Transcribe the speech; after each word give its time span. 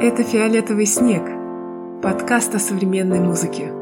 Это 0.00 0.22
«Фиолетовый 0.22 0.86
снег»– 0.86 1.22
подкаст 2.02 2.54
о 2.54 2.58
современной 2.58 3.20
музыке. 3.20 3.72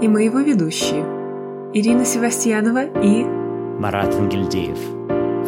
И 0.00 0.08
мы 0.08 0.22
его 0.22 0.38
ведущие– 0.40 1.04
Ирина 1.74 2.04
Севастьянова 2.04 2.84
и 3.02 3.24
Марат 3.24 4.14
Ангельдеев. 4.14 4.78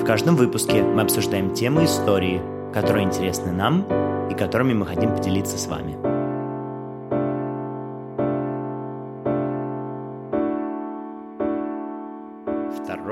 В 0.00 0.04
каждом 0.04 0.36
выпуске 0.36 0.82
мы 0.82 1.02
обсуждаем 1.02 1.54
темы 1.54 1.84
истории, 1.84 2.42
которые 2.74 3.04
интересны 3.04 3.52
нам 3.52 3.86
и 4.30 4.34
которыми 4.34 4.74
мы 4.74 4.86
хотим 4.86 5.14
поделиться 5.14 5.56
с 5.56 5.66
вами. 5.66 6.11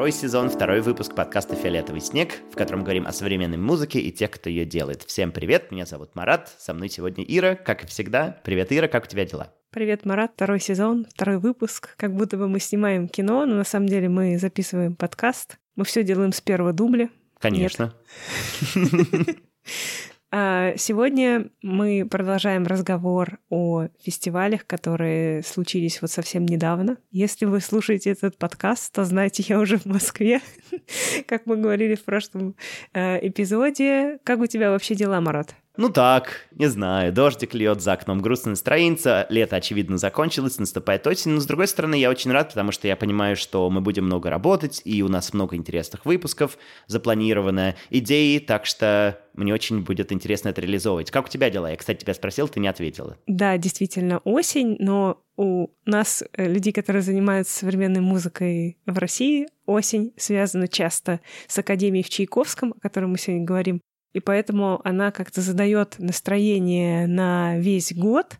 Второй 0.00 0.12
сезон, 0.12 0.48
второй 0.48 0.80
выпуск 0.80 1.14
подкаста 1.14 1.54
«Фиолетовый 1.56 2.00
снег», 2.00 2.32
в 2.50 2.56
котором 2.56 2.84
говорим 2.84 3.06
о 3.06 3.12
современной 3.12 3.58
музыке 3.58 4.00
и 4.00 4.10
тех, 4.10 4.30
кто 4.30 4.48
ее 4.48 4.64
делает. 4.64 5.02
Всем 5.02 5.30
привет, 5.30 5.70
меня 5.70 5.84
зовут 5.84 6.14
Марат, 6.14 6.50
со 6.58 6.72
мной 6.72 6.88
сегодня 6.88 7.22
Ира, 7.22 7.54
как 7.54 7.84
и 7.84 7.86
всегда. 7.86 8.40
Привет, 8.42 8.72
Ира, 8.72 8.88
как 8.88 9.04
у 9.04 9.06
тебя 9.06 9.26
дела? 9.26 9.52
Привет, 9.68 10.06
Марат, 10.06 10.32
второй 10.36 10.58
сезон, 10.58 11.06
второй 11.14 11.36
выпуск. 11.36 11.96
Как 11.98 12.14
будто 12.14 12.38
бы 12.38 12.48
мы 12.48 12.60
снимаем 12.60 13.08
кино, 13.08 13.44
но 13.44 13.56
на 13.56 13.64
самом 13.64 13.88
деле 13.88 14.08
мы 14.08 14.38
записываем 14.38 14.96
подкаст. 14.96 15.58
Мы 15.76 15.84
все 15.84 16.02
делаем 16.02 16.32
с 16.32 16.40
первого 16.40 16.72
дубля. 16.72 17.10
Конечно. 17.38 17.92
А 20.32 20.74
сегодня 20.76 21.50
мы 21.60 22.06
продолжаем 22.08 22.64
разговор 22.64 23.40
о 23.48 23.88
фестивалях, 24.00 24.64
которые 24.64 25.42
случились 25.42 26.00
вот 26.00 26.12
совсем 26.12 26.46
недавно. 26.46 26.98
Если 27.10 27.46
вы 27.46 27.60
слушаете 27.60 28.10
этот 28.10 28.38
подкаст, 28.38 28.94
то 28.94 29.04
знаете, 29.04 29.44
я 29.48 29.58
уже 29.58 29.76
в 29.78 29.86
Москве, 29.86 30.40
как 31.26 31.46
мы 31.46 31.56
говорили 31.56 31.96
в 31.96 32.04
прошлом 32.04 32.54
э, 32.92 33.26
эпизоде. 33.26 34.20
Как 34.22 34.38
у 34.38 34.46
тебя 34.46 34.70
вообще 34.70 34.94
дела, 34.94 35.20
Марат? 35.20 35.56
Ну 35.80 35.88
так, 35.88 36.46
не 36.50 36.66
знаю, 36.66 37.10
дождик 37.10 37.54
льет 37.54 37.80
за 37.80 37.94
окном, 37.94 38.20
грустно 38.20 38.50
настроится, 38.50 39.26
лето, 39.30 39.56
очевидно, 39.56 39.96
закончилось, 39.96 40.58
наступает 40.58 41.06
осень, 41.06 41.30
но 41.30 41.40
с 41.40 41.46
другой 41.46 41.68
стороны, 41.68 41.94
я 41.94 42.10
очень 42.10 42.30
рад, 42.32 42.50
потому 42.50 42.70
что 42.70 42.86
я 42.86 42.96
понимаю, 42.96 43.34
что 43.34 43.70
мы 43.70 43.80
будем 43.80 44.04
много 44.04 44.28
работать, 44.28 44.82
и 44.84 45.02
у 45.02 45.08
нас 45.08 45.32
много 45.32 45.56
интересных 45.56 46.04
выпусков 46.04 46.58
запланировано, 46.86 47.76
идеи, 47.88 48.40
так 48.40 48.66
что 48.66 49.18
мне 49.32 49.54
очень 49.54 49.80
будет 49.80 50.12
интересно 50.12 50.50
это 50.50 50.60
реализовывать. 50.60 51.10
Как 51.10 51.24
у 51.24 51.28
тебя 51.30 51.48
дела? 51.48 51.70
Я, 51.70 51.76
кстати, 51.78 52.00
тебя 52.00 52.12
спросил, 52.12 52.46
ты 52.46 52.60
не 52.60 52.68
ответила. 52.68 53.16
Да, 53.26 53.56
действительно, 53.56 54.18
осень, 54.24 54.76
но 54.80 55.22
у 55.38 55.68
нас, 55.86 56.22
э, 56.34 56.46
людей, 56.46 56.74
которые 56.74 57.00
занимаются 57.00 57.60
современной 57.60 58.02
музыкой 58.02 58.76
в 58.84 58.98
России, 58.98 59.46
осень 59.64 60.12
связана 60.18 60.68
часто 60.68 61.20
с 61.48 61.58
Академией 61.58 62.04
в 62.04 62.10
Чайковском, 62.10 62.74
о 62.76 62.80
которой 62.80 63.06
мы 63.06 63.16
сегодня 63.16 63.46
говорим, 63.46 63.80
и 64.12 64.20
поэтому 64.20 64.80
она 64.84 65.10
как-то 65.10 65.40
задает 65.40 65.96
настроение 65.98 67.06
на 67.06 67.58
весь 67.58 67.92
год. 67.92 68.38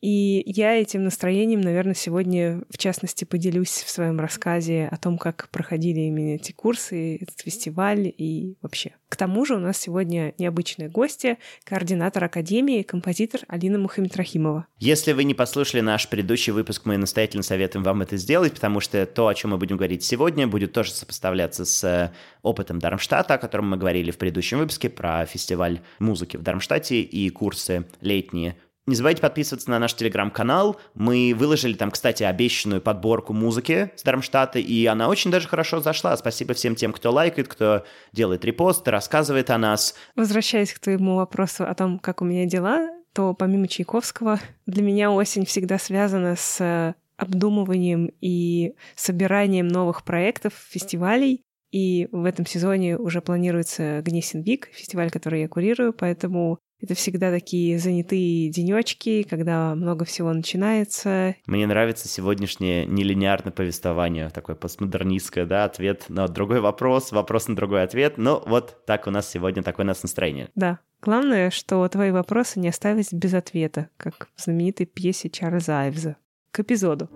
И 0.00 0.42
я 0.46 0.76
этим 0.76 1.04
настроением, 1.04 1.60
наверное, 1.60 1.94
сегодня, 1.94 2.62
в 2.70 2.78
частности, 2.78 3.24
поделюсь 3.24 3.70
в 3.70 3.90
своем 3.90 4.20
рассказе 4.20 4.88
о 4.90 4.96
том, 4.96 5.18
как 5.18 5.48
проходили 5.50 6.00
именно 6.00 6.36
эти 6.36 6.52
курсы, 6.52 7.16
этот 7.16 7.40
фестиваль 7.40 8.12
и 8.16 8.56
вообще. 8.62 8.92
К 9.08 9.16
тому 9.16 9.44
же 9.44 9.56
у 9.56 9.58
нас 9.58 9.78
сегодня 9.78 10.34
необычная 10.38 10.88
гостья, 10.88 11.38
координатор 11.64 12.22
Академии, 12.24 12.82
композитор 12.82 13.40
Алина 13.48 13.78
Мухамедрахимова. 13.78 14.66
Если 14.78 15.12
вы 15.12 15.24
не 15.24 15.34
послушали 15.34 15.80
наш 15.80 16.08
предыдущий 16.08 16.52
выпуск, 16.52 16.82
мы 16.84 16.96
настоятельно 16.96 17.42
советуем 17.42 17.82
вам 17.82 18.02
это 18.02 18.16
сделать, 18.16 18.54
потому 18.54 18.80
что 18.80 19.04
то, 19.06 19.26
о 19.26 19.34
чем 19.34 19.52
мы 19.52 19.58
будем 19.58 19.78
говорить 19.78 20.04
сегодня, 20.04 20.46
будет 20.46 20.72
тоже 20.72 20.92
сопоставляться 20.92 21.64
с 21.64 21.82
э, 21.84 22.12
опытом 22.42 22.78
Дармштадта, 22.78 23.34
о 23.34 23.38
котором 23.38 23.70
мы 23.70 23.76
говорили 23.78 24.10
в 24.10 24.18
предыдущем 24.18 24.58
выпуске 24.58 24.90
про 24.90 25.24
фестиваль 25.26 25.80
музыки 25.98 26.36
в 26.36 26.42
Дармштадте 26.42 27.00
и 27.00 27.30
курсы 27.30 27.86
летние 28.00 28.56
не 28.88 28.94
забывайте 28.94 29.20
подписываться 29.20 29.70
на 29.70 29.78
наш 29.78 29.94
телеграм-канал. 29.94 30.80
Мы 30.94 31.34
выложили 31.36 31.74
там, 31.74 31.90
кстати, 31.90 32.22
обещанную 32.22 32.80
подборку 32.80 33.34
музыки 33.34 33.92
с 33.96 34.02
Дармштадта, 34.02 34.58
и 34.58 34.86
она 34.86 35.08
очень 35.08 35.30
даже 35.30 35.46
хорошо 35.46 35.80
зашла. 35.80 36.16
Спасибо 36.16 36.54
всем 36.54 36.74
тем, 36.74 36.94
кто 36.94 37.12
лайкает, 37.12 37.48
кто 37.48 37.84
делает 38.12 38.46
репосты, 38.46 38.90
рассказывает 38.90 39.50
о 39.50 39.58
нас. 39.58 39.94
Возвращаясь 40.16 40.72
к 40.72 40.78
твоему 40.78 41.16
вопросу 41.16 41.64
о 41.64 41.74
том, 41.74 41.98
как 41.98 42.22
у 42.22 42.24
меня 42.24 42.46
дела, 42.46 42.88
то 43.12 43.34
помимо 43.34 43.68
Чайковского, 43.68 44.40
для 44.64 44.82
меня 44.82 45.10
осень 45.12 45.44
всегда 45.44 45.78
связана 45.78 46.34
с 46.34 46.94
обдумыванием 47.18 48.10
и 48.22 48.74
собиранием 48.96 49.68
новых 49.68 50.02
проектов, 50.02 50.54
фестивалей. 50.70 51.42
И 51.70 52.08
в 52.10 52.24
этом 52.24 52.46
сезоне 52.46 52.96
уже 52.96 53.20
планируется 53.20 54.00
Гнесин 54.00 54.40
Вик, 54.40 54.70
фестиваль, 54.72 55.10
который 55.10 55.42
я 55.42 55.48
курирую, 55.48 55.92
поэтому 55.92 56.58
это 56.80 56.94
всегда 56.94 57.30
такие 57.30 57.78
занятые 57.78 58.50
денечки, 58.50 59.24
когда 59.28 59.74
много 59.74 60.04
всего 60.04 60.32
начинается. 60.32 61.34
Мне 61.46 61.66
нравится 61.66 62.08
сегодняшнее 62.08 62.86
нелинеарное 62.86 63.52
повествование, 63.52 64.30
такое 64.30 64.56
постмодернистское, 64.56 65.44
да, 65.44 65.64
ответ 65.64 66.04
на 66.08 66.28
другой 66.28 66.60
вопрос, 66.60 67.12
вопрос 67.12 67.48
на 67.48 67.56
другой 67.56 67.82
ответ. 67.82 68.14
Ну, 68.16 68.42
вот 68.46 68.84
так 68.86 69.06
у 69.06 69.10
нас 69.10 69.28
сегодня, 69.28 69.62
такое 69.62 69.84
у 69.84 69.88
нас 69.88 70.02
настроение. 70.02 70.48
Да. 70.54 70.78
Главное, 71.00 71.50
что 71.50 71.86
твои 71.88 72.10
вопросы 72.10 72.58
не 72.58 72.68
оставить 72.68 73.12
без 73.12 73.32
ответа, 73.34 73.88
как 73.96 74.28
в 74.34 74.42
знаменитой 74.42 74.86
пьесе 74.86 75.30
Чарльза 75.30 75.80
Айвза. 75.80 76.16
К 76.50 76.60
эпизоду. 76.60 77.08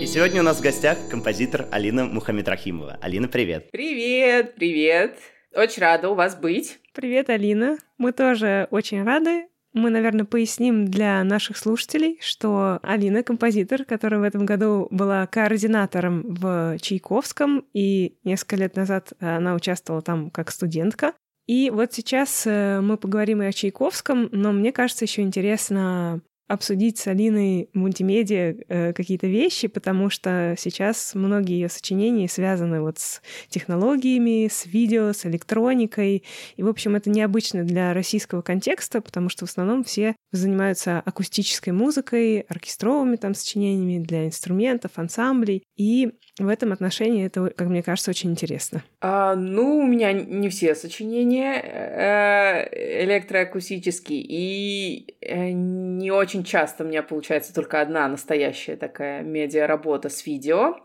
И 0.00 0.06
сегодня 0.06 0.42
у 0.42 0.44
нас 0.44 0.58
в 0.58 0.62
гостях 0.62 0.98
композитор 1.10 1.66
Алина 1.72 2.04
Мухамедрахимова. 2.04 2.98
Алина, 3.00 3.26
привет. 3.26 3.70
Привет, 3.72 4.54
привет. 4.54 5.18
Очень 5.54 5.82
рада 5.82 6.08
у 6.10 6.14
вас 6.14 6.34
быть. 6.34 6.80
Привет, 6.92 7.30
Алина. 7.30 7.78
Мы 7.96 8.12
тоже 8.12 8.66
очень 8.70 9.04
рады. 9.04 9.46
Мы, 9.72 9.90
наверное, 9.90 10.24
поясним 10.24 10.86
для 10.86 11.22
наших 11.24 11.56
слушателей, 11.56 12.18
что 12.20 12.78
Алина— 12.82 13.22
композитор, 13.24 13.84
которая 13.84 14.20
в 14.20 14.24
этом 14.24 14.46
году 14.46 14.86
была 14.90 15.26
координатором 15.26 16.22
в 16.34 16.78
Чайковском, 16.80 17.64
и 17.72 18.16
несколько 18.22 18.56
лет 18.56 18.76
назад 18.76 19.12
она 19.18 19.54
участвовала 19.54 20.02
там 20.02 20.30
как 20.30 20.50
студентка. 20.50 21.12
И 21.46 21.70
вот 21.70 21.92
сейчас 21.92 22.46
э, 22.46 22.80
мы 22.80 22.96
поговорим 22.96 23.42
и 23.42 23.46
о 23.46 23.52
Чайковском, 23.52 24.28
но 24.32 24.52
мне 24.52 24.72
кажется, 24.72 25.04
еще 25.04 25.22
интересно 25.22 26.22
обсудить 26.46 26.98
с 26.98 27.06
Алиной 27.06 27.70
мультимедиа 27.72 28.54
э, 28.68 28.92
какие-то 28.92 29.26
вещи, 29.26 29.68
потому 29.68 30.10
что 30.10 30.54
сейчас 30.58 31.14
многие 31.14 31.54
ее 31.54 31.68
сочинения 31.68 32.28
связаны 32.28 32.80
вот 32.80 32.98
с 32.98 33.22
технологиями, 33.48 34.48
с 34.50 34.66
видео, 34.66 35.12
с 35.12 35.24
электроникой. 35.24 36.24
И, 36.56 36.62
в 36.62 36.68
общем, 36.68 36.96
это 36.96 37.08
необычно 37.10 37.64
для 37.64 37.94
российского 37.94 38.42
контекста, 38.42 39.00
потому 39.00 39.28
что 39.28 39.46
в 39.46 39.50
основном 39.50 39.84
все 39.84 40.16
занимаются 40.32 41.00
акустической 41.00 41.72
музыкой, 41.72 42.40
оркестровыми 42.40 43.16
там 43.16 43.34
сочинениями 43.34 44.04
для 44.04 44.26
инструментов, 44.26 44.92
ансамблей. 44.96 45.62
И 45.76 46.12
в 46.38 46.48
этом 46.48 46.72
отношении 46.72 47.24
это, 47.24 47.50
как 47.56 47.68
мне 47.68 47.82
кажется, 47.82 48.10
очень 48.10 48.30
интересно. 48.32 48.82
А, 49.06 49.34
ну, 49.34 49.80
у 49.80 49.86
меня 49.86 50.14
не 50.14 50.48
все 50.48 50.74
сочинения 50.74 51.60
э, 51.60 53.02
электроакустические, 53.04 54.22
и 54.26 55.14
э, 55.20 55.50
не 55.50 56.10
очень 56.10 56.42
часто 56.42 56.84
у 56.84 56.86
меня 56.86 57.02
получается 57.02 57.52
только 57.54 57.82
одна 57.82 58.08
настоящая 58.08 58.76
такая 58.76 59.20
медиа-работа 59.20 60.08
с 60.08 60.24
видео. 60.24 60.78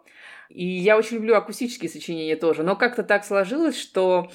И 0.50 0.66
я 0.66 0.98
очень 0.98 1.16
люблю 1.16 1.36
акустические 1.36 1.90
сочинения 1.90 2.36
тоже, 2.36 2.64
но 2.64 2.76
как-то 2.76 3.04
так 3.04 3.24
сложилось, 3.24 3.80
что 3.80 4.30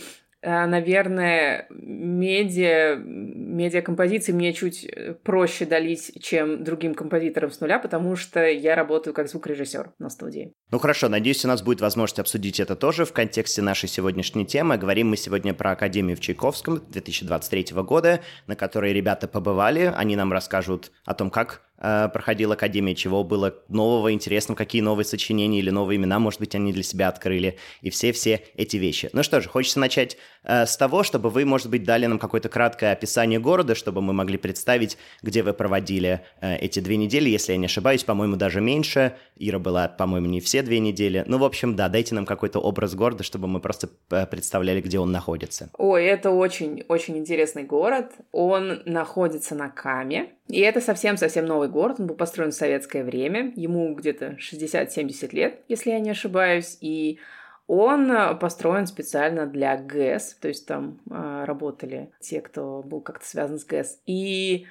наверное, 0.44 1.66
медиа, 1.70 2.96
медиакомпозиции 2.96 4.32
мне 4.32 4.52
чуть 4.52 4.84
э, 4.84 5.14
проще 5.14 5.64
дались, 5.64 6.12
чем 6.20 6.62
другим 6.62 6.94
композиторам 6.94 7.50
с 7.50 7.60
нуля, 7.60 7.78
потому 7.78 8.14
что 8.16 8.46
я 8.46 8.74
работаю 8.74 9.14
как 9.14 9.28
звукорежиссер 9.28 9.92
на 9.98 10.10
студии. 10.10 10.52
Ну 10.70 10.78
хорошо, 10.78 11.08
надеюсь, 11.08 11.44
у 11.44 11.48
нас 11.48 11.62
будет 11.62 11.80
возможность 11.80 12.18
обсудить 12.18 12.60
это 12.60 12.76
тоже 12.76 13.04
в 13.04 13.12
контексте 13.12 13.62
нашей 13.62 13.88
сегодняшней 13.88 14.44
темы. 14.44 14.76
Говорим 14.76 15.08
мы 15.08 15.16
сегодня 15.16 15.54
про 15.54 15.72
Академию 15.72 16.16
в 16.16 16.20
Чайковском 16.20 16.82
2023 16.90 17.82
года, 17.82 18.20
на 18.46 18.56
которой 18.56 18.92
ребята 18.92 19.28
побывали. 19.28 19.92
Они 19.96 20.16
нам 20.16 20.32
расскажут 20.32 20.92
о 21.04 21.14
том, 21.14 21.30
как 21.30 21.62
Э, 21.76 22.08
проходил 22.08 22.52
Академия, 22.52 22.94
чего 22.94 23.24
было 23.24 23.54
нового, 23.68 24.12
интересного, 24.12 24.56
какие 24.56 24.80
новые 24.80 25.04
сочинения 25.04 25.58
или 25.58 25.70
новые 25.70 25.96
имена, 25.96 26.18
может 26.18 26.40
быть, 26.40 26.54
они 26.54 26.72
для 26.72 26.82
себя 26.82 27.08
открыли, 27.08 27.58
и 27.82 27.90
все-все 27.90 28.42
эти 28.54 28.76
вещи. 28.76 29.10
Ну 29.12 29.22
что 29.22 29.40
же, 29.40 29.48
хочется 29.48 29.80
начать 29.80 30.14
э, 30.14 30.18
с 30.44 30.76
того, 30.76 31.02
чтобы 31.02 31.30
вы, 31.30 31.44
может 31.44 31.70
быть, 31.70 31.84
дали 31.84 32.06
нам 32.06 32.18
какое-то 32.18 32.48
краткое 32.48 32.92
описание 32.92 33.40
города, 33.40 33.74
чтобы 33.74 34.02
мы 34.02 34.12
могли 34.12 34.36
представить, 34.36 34.98
где 35.22 35.42
вы 35.42 35.52
проводили 35.52 36.20
э, 36.40 36.56
эти 36.56 36.80
две 36.80 36.96
недели, 36.96 37.28
если 37.28 37.52
я 37.52 37.58
не 37.58 37.66
ошибаюсь, 37.66 38.04
по-моему, 38.04 38.36
даже 38.36 38.60
меньше. 38.60 39.16
Ира 39.36 39.58
была, 39.58 39.88
по-моему, 39.88 40.26
не 40.26 40.40
все 40.40 40.62
две 40.62 40.80
недели. 40.80 41.24
Ну, 41.26 41.38
в 41.38 41.44
общем, 41.44 41.76
да, 41.76 41.88
дайте 41.88 42.14
нам 42.14 42.26
какой-то 42.26 42.60
образ 42.60 42.94
города, 42.94 43.24
чтобы 43.24 43.48
мы 43.48 43.60
просто 43.60 43.88
э, 44.10 44.26
представляли, 44.26 44.80
где 44.80 44.98
он 44.98 45.12
находится. 45.12 45.70
Ой, 45.78 46.04
это 46.04 46.30
очень-очень 46.30 47.18
интересный 47.18 47.64
город. 47.64 48.12
Он 48.32 48.82
находится 48.84 49.54
на 49.54 49.68
Каме, 49.70 50.30
и 50.48 50.60
это 50.60 50.80
совсем-совсем 50.80 51.46
новый 51.46 51.68
город, 51.68 51.96
он 51.98 52.06
был 52.06 52.16
построен 52.16 52.50
в 52.50 52.54
советское 52.54 53.02
время, 53.02 53.52
ему 53.56 53.94
где-то 53.94 54.36
60-70 54.38 55.34
лет, 55.34 55.60
если 55.68 55.90
я 55.90 56.00
не 56.00 56.10
ошибаюсь, 56.10 56.76
и 56.82 57.18
Он 57.66 58.38
построен 58.38 58.86
специально 58.86 59.46
для 59.46 59.76
ГЭС, 59.76 60.34
то 60.34 60.48
есть 60.48 60.66
там 60.66 61.00
э, 61.10 61.44
работали 61.46 62.12
те, 62.20 62.42
кто 62.42 62.82
был 62.82 63.00
как-то 63.00 63.26
связан 63.26 63.58
с 63.58 63.64
ГЭС. 63.64 64.00
И 64.04 64.66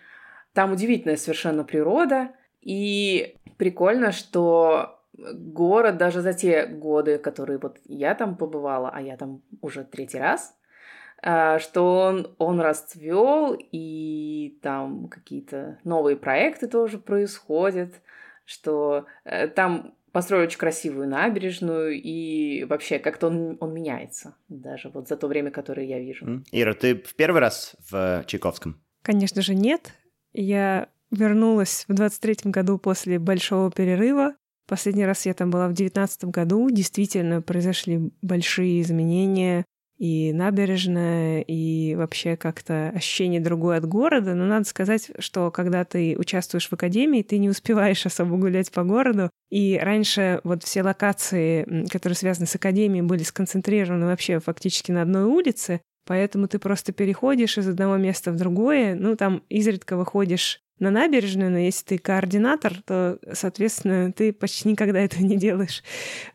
там 0.54 0.72
удивительная 0.72 1.18
совершенно 1.18 1.64
природа, 1.64 2.30
и 2.62 3.36
прикольно, 3.58 4.12
что 4.12 5.00
город 5.14 5.98
даже 5.98 6.22
за 6.22 6.34
те 6.34 6.66
годы, 6.66 7.18
которые 7.18 7.60
вот 7.60 7.80
я 7.86 8.16
там 8.16 8.36
побывала, 8.36 8.92
а 8.94 9.02
я 9.02 9.18
там 9.18 9.42
уже 9.62 9.84
третий 9.84 10.20
раз, 10.20 10.56
а, 11.22 11.60
что 11.60 12.00
он, 12.00 12.36
он 12.38 12.60
расцвел, 12.60 13.56
и 13.58 14.60
там 14.62 15.08
какие-то 15.08 15.80
новые 15.84 16.18
проекты 16.18 16.68
тоже 16.68 16.98
происходят, 16.98 17.94
что 18.46 19.06
э, 19.24 19.48
там 19.48 19.94
построили 20.14 20.46
очень 20.46 20.60
красивую 20.60 21.10
набережную, 21.10 22.02
и 22.02 22.64
вообще 22.64 23.00
как-то 23.00 23.28
он, 23.28 23.58
он 23.60 23.74
меняется, 23.74 24.36
даже 24.48 24.90
вот 24.90 25.10
за 25.10 25.18
то 25.18 25.28
время, 25.28 25.52
которое 25.52 25.86
я 25.86 26.00
вижу. 26.00 26.44
Ира, 26.52 26.74
ты 26.74 26.96
в 26.96 27.16
первый 27.16 27.42
раз 27.42 27.76
в 27.90 28.24
Чайковском? 28.26 28.80
Конечно 29.02 29.42
же, 29.42 29.56
нет. 29.56 29.92
Я 30.32 30.88
вернулась 31.12 31.86
в 31.88 31.92
23-м 31.92 32.52
году 32.52 32.78
после 32.78 33.20
большого 33.20 33.72
перерыва. 33.72 34.36
Последний 34.68 35.06
раз 35.06 35.26
я 35.26 35.34
там 35.34 35.52
была 35.52 35.68
в 35.68 35.74
19 35.74 36.26
году. 36.26 36.70
Действительно, 36.70 37.42
произошли 37.42 38.12
большие 38.22 38.82
изменения 38.82 39.66
и 40.04 40.34
набережная, 40.34 41.40
и 41.40 41.96
вообще 41.96 42.36
как-то 42.36 42.90
ощущение 42.90 43.40
другое 43.40 43.78
от 43.78 43.86
города. 43.86 44.36
Но 44.36 44.46
надо 44.46 44.66
сказать, 44.66 45.12
что 45.18 45.50
когда 45.50 45.86
ты 45.86 46.18
участвуешь 46.18 46.68
в 46.68 46.74
академии, 46.74 47.22
ты 47.22 47.38
не 47.38 47.48
успеваешь 47.48 48.06
особо 48.06 48.36
гулять 48.36 48.70
по 48.70 48.84
городу. 48.84 49.30
И 49.50 49.80
раньше 49.82 50.42
вот 50.44 50.64
все 50.64 50.84
локации, 50.84 51.88
которые 51.88 52.18
связаны 52.18 52.48
с 52.48 52.56
академией, 52.56 53.02
были 53.02 53.24
сконцентрированы 53.24 54.06
вообще 54.06 54.42
фактически 54.42 54.92
на 54.92 55.04
одной 55.04 55.24
улице. 55.24 55.80
Поэтому 56.06 56.50
ты 56.50 56.60
просто 56.60 56.92
переходишь 56.92 57.58
из 57.58 57.70
одного 57.70 57.96
места 57.96 58.34
в 58.34 58.36
другое. 58.36 58.96
Ну, 58.96 59.16
там 59.16 59.42
изредка 59.48 59.96
выходишь 59.96 60.60
на 60.80 60.92
набережную, 60.92 61.52
но 61.52 61.58
если 61.58 61.86
ты 61.86 61.98
координатор, 61.98 62.82
то, 62.86 63.20
соответственно, 63.32 64.12
ты 64.12 64.34
почти 64.34 64.70
никогда 64.70 65.00
этого 65.00 65.24
не 65.24 65.38
делаешь. 65.38 65.84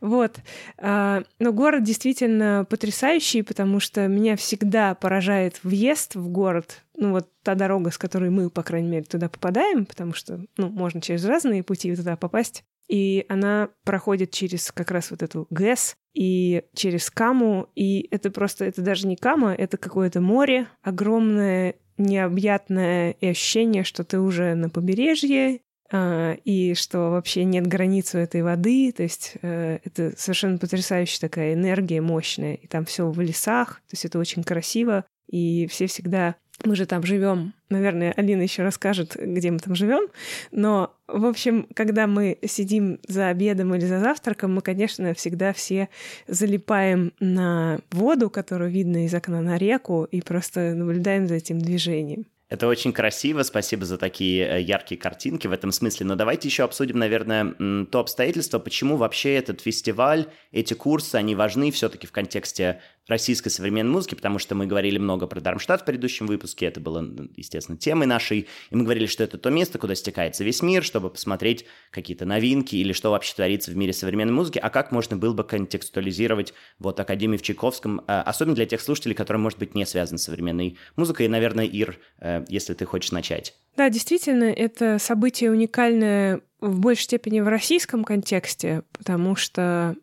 Вот. 0.01 0.39
А, 0.79 1.23
но 1.39 1.53
город 1.53 1.83
действительно 1.83 2.67
потрясающий, 2.69 3.43
потому 3.43 3.81
что 3.81 4.07
меня 4.09 4.37
всегда 4.37 4.95
поражает 4.95 5.61
въезд 5.63 6.15
в 6.15 6.29
город. 6.29 6.85
Ну, 6.97 7.13
вот 7.13 7.29
та 7.43 7.55
дорога, 7.55 7.91
с 7.91 7.99
которой 7.99 8.31
мы, 8.31 8.51
по 8.51 8.63
крайней 8.63 8.89
мере, 8.89 9.05
туда 9.05 9.29
попадаем, 9.29 9.87
потому 9.87 10.15
что, 10.15 10.45
ну, 10.57 10.69
можно 10.69 11.01
через 11.01 11.25
разные 11.25 11.63
пути 11.63 11.95
туда 11.95 12.17
попасть. 12.17 12.65
И 12.89 13.27
она 13.29 13.69
проходит 13.85 14.31
через 14.31 14.73
как 14.73 14.91
раз 14.91 15.11
вот 15.11 15.23
эту 15.23 15.47
ГЭС 15.51 15.97
и 16.15 16.65
через 16.75 17.11
Каму. 17.11 17.69
И 17.75 18.09
это 18.11 18.31
просто, 18.31 18.65
это 18.65 18.81
даже 18.81 19.07
не 19.07 19.17
Кама, 19.17 19.55
это 19.55 19.77
какое-то 19.77 20.21
море 20.21 20.69
огромное, 20.83 21.75
необъятное 21.99 23.13
и 23.13 23.27
ощущение, 23.27 23.85
что 23.85 24.05
ты 24.05 24.21
уже 24.21 24.55
на 24.55 24.71
побережье, 24.71 25.61
а, 25.91 26.35
и 26.45 26.75
что 26.75 27.11
вообще 27.11 27.45
нет 27.45 27.67
границ 27.67 28.15
у 28.15 28.19
этой 28.19 28.43
воды, 28.43 28.93
то 28.93 29.03
есть 29.03 29.37
э, 29.41 29.79
это 29.85 30.13
совершенно 30.19 30.59
потрясающая 30.59 31.21
такая 31.21 31.55
энергия 31.55 32.03
мощная, 32.03 32.55
и 32.55 32.67
там 32.67 32.85
все 32.85 33.11
в 33.11 33.19
лесах, 33.21 33.77
то 33.89 33.95
есть 33.95 34.05
это 34.05 34.19
очень 34.19 34.45
красиво, 34.45 35.07
и 35.31 35.67
все 35.67 35.87
всегда 35.87 36.37
мы 36.65 36.75
же 36.77 36.87
там 36.87 37.03
живем. 37.05 37.55
Наверное, 37.69 38.13
Алина 38.17 38.43
еще 38.43 38.63
расскажет, 38.63 39.17
где 39.21 39.51
мы 39.51 39.59
там 39.59 39.75
живем. 39.75 40.09
Но, 40.51 40.95
в 41.07 41.25
общем, 41.27 41.69
когда 41.75 42.07
мы 42.07 42.39
сидим 42.47 42.99
за 43.07 43.29
обедом 43.29 43.75
или 43.75 43.85
за 43.85 44.01
завтраком, 44.01 44.55
мы, 44.55 44.63
конечно, 44.63 45.15
всегда 45.15 45.53
все 45.53 45.89
залипаем 46.27 47.13
на 47.21 47.81
воду, 47.91 48.31
которую 48.31 48.71
видно 48.71 49.05
из 49.05 49.15
окна 49.15 49.41
на 49.41 49.57
реку, 49.59 50.05
и 50.11 50.21
просто 50.21 50.75
наблюдаем 50.75 51.29
за 51.29 51.35
этим 51.35 51.59
движением. 51.59 52.27
Это 52.49 52.67
очень 52.67 52.95
красиво, 52.95 53.43
спасибо 53.43 53.85
за 53.85 53.99
такие 53.99 54.47
э, 54.47 54.63
яркие 54.63 54.99
картинки 54.99 55.47
в 55.47 55.53
этом 55.53 55.71
смысле. 55.71 56.07
Но 56.07 56.15
давайте 56.17 56.49
еще 56.49 56.65
обсудим, 56.65 56.99
наверное, 56.99 57.55
то 57.85 58.01
обстоятельство, 58.01 58.59
почему 58.59 58.97
вообще 58.97 59.35
этот 59.35 59.61
фестиваль, 59.61 60.29
эти 60.51 60.73
курсы, 60.73 61.17
они 61.17 61.35
важны 61.35 61.71
все-таки 61.71 62.07
в 62.07 62.13
контексте 62.13 62.81
российской 63.09 63.49
современной 63.49 63.91
музыки, 63.91 64.15
потому 64.15 64.39
что 64.39 64.55
мы 64.55 64.67
говорили 64.67 64.99
много 64.99 65.27
про 65.27 65.41
Дармштадт 65.41 65.83
в 65.83 65.85
предыдущем 65.85 66.27
выпуске, 66.27 66.67
это 66.67 66.81
было, 66.81 67.05
естественно, 67.37 67.79
темой 67.79 68.07
нашей, 68.07 68.47
и 68.71 68.77
мы 68.77 68.85
говорили, 68.85 69.07
что 69.07 69.25
это 69.25 69.39
то 69.39 69.51
место, 69.51 69.79
куда 69.79 69.95
стекается 69.95 70.45
весь 70.45 70.63
мир, 70.63 70.85
чтобы 70.85 71.11
посмотреть 71.11 71.65
какие-то 71.91 72.25
новинки 72.25 72.77
или 72.77 72.93
что 72.93 73.11
вообще 73.11 73.35
творится 73.35 73.71
в 73.71 73.77
мире 73.77 73.93
современной 73.93 74.33
музыки, 74.33 74.59
а 74.59 74.71
как 74.71 74.93
можно 74.93 75.17
было 75.17 75.33
бы 75.33 75.45
контекстуализировать 75.45 76.53
вот 76.79 77.01
Академию 77.01 77.39
в 77.39 77.43
Чайковском, 77.43 78.01
э, 78.07 78.21
особенно 78.21 78.55
для 78.55 78.67
тех 78.67 78.81
слушателей, 78.81 79.15
которые, 79.15 79.41
может 79.41 79.59
быть, 79.59 79.75
не 79.75 79.87
связаны 79.87 80.19
с 80.19 80.25
современной 80.25 80.77
музыкой, 80.97 81.27
и, 81.27 81.29
наверное, 81.29 81.65
Ир, 81.65 81.99
э, 82.21 82.45
если 82.49 82.75
ты 82.75 82.85
хочешь 82.85 83.13
начать. 83.13 83.55
Да, 83.77 83.89
действительно, 83.91 84.45
это 84.45 84.99
событие 84.99 85.51
уникальное 85.51 86.41
в 86.61 86.81
большей 86.81 87.05
степени 87.05 87.41
в 87.41 87.49
российском 87.49 88.05
контексте, 88.05 88.83
потому 88.93 89.37
что 89.37 89.97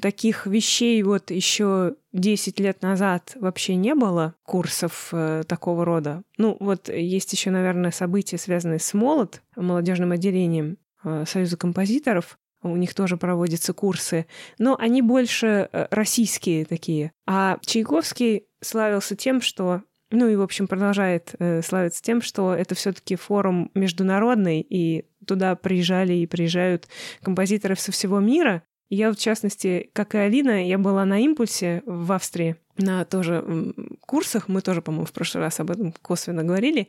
таких 0.00 0.46
вещей 0.46 1.02
вот 1.02 1.30
еще 1.30 1.94
10 2.12 2.60
лет 2.60 2.82
назад 2.82 3.32
вообще 3.36 3.76
не 3.76 3.94
было 3.94 4.34
курсов 4.44 5.08
э, 5.12 5.42
такого 5.46 5.84
рода. 5.84 6.22
Ну, 6.38 6.56
вот 6.60 6.88
есть 6.88 7.32
еще, 7.32 7.50
наверное, 7.50 7.90
события, 7.90 8.38
связанные 8.38 8.78
с 8.78 8.94
Молот, 8.94 9.42
молодежным 9.56 10.12
отделением 10.12 10.78
э, 11.04 11.24
Союза 11.26 11.56
композиторов. 11.56 12.38
У 12.62 12.76
них 12.76 12.94
тоже 12.94 13.16
проводятся 13.16 13.72
курсы, 13.72 14.26
но 14.58 14.76
они 14.78 15.02
больше 15.02 15.68
э, 15.72 15.86
российские 15.90 16.64
такие. 16.64 17.12
А 17.26 17.58
Чайковский 17.64 18.46
славился 18.60 19.16
тем, 19.16 19.40
что 19.40 19.82
ну 20.12 20.28
и, 20.28 20.36
в 20.36 20.42
общем, 20.42 20.68
продолжает 20.68 21.34
э, 21.38 21.62
славиться 21.62 22.02
тем, 22.02 22.20
что 22.20 22.54
это 22.54 22.74
все-таки 22.74 23.16
форум 23.16 23.70
международный, 23.74 24.60
и 24.60 25.06
туда 25.26 25.56
приезжали 25.56 26.12
и 26.12 26.26
приезжают 26.26 26.86
композиторы 27.22 27.76
со 27.76 27.92
всего 27.92 28.20
мира. 28.20 28.62
Я, 28.94 29.10
в 29.10 29.16
частности, 29.16 29.88
как 29.94 30.14
и 30.14 30.18
Алина, 30.18 30.68
я 30.68 30.76
была 30.76 31.06
на 31.06 31.18
импульсе 31.18 31.82
в 31.86 32.12
Австрии. 32.12 32.56
На 32.76 33.06
тоже 33.06 33.72
курсах, 34.02 34.48
мы 34.48 34.60
тоже, 34.60 34.82
по-моему, 34.82 35.06
в 35.06 35.12
прошлый 35.12 35.42
раз 35.42 35.60
об 35.60 35.70
этом 35.70 35.94
косвенно 36.02 36.44
говорили, 36.44 36.88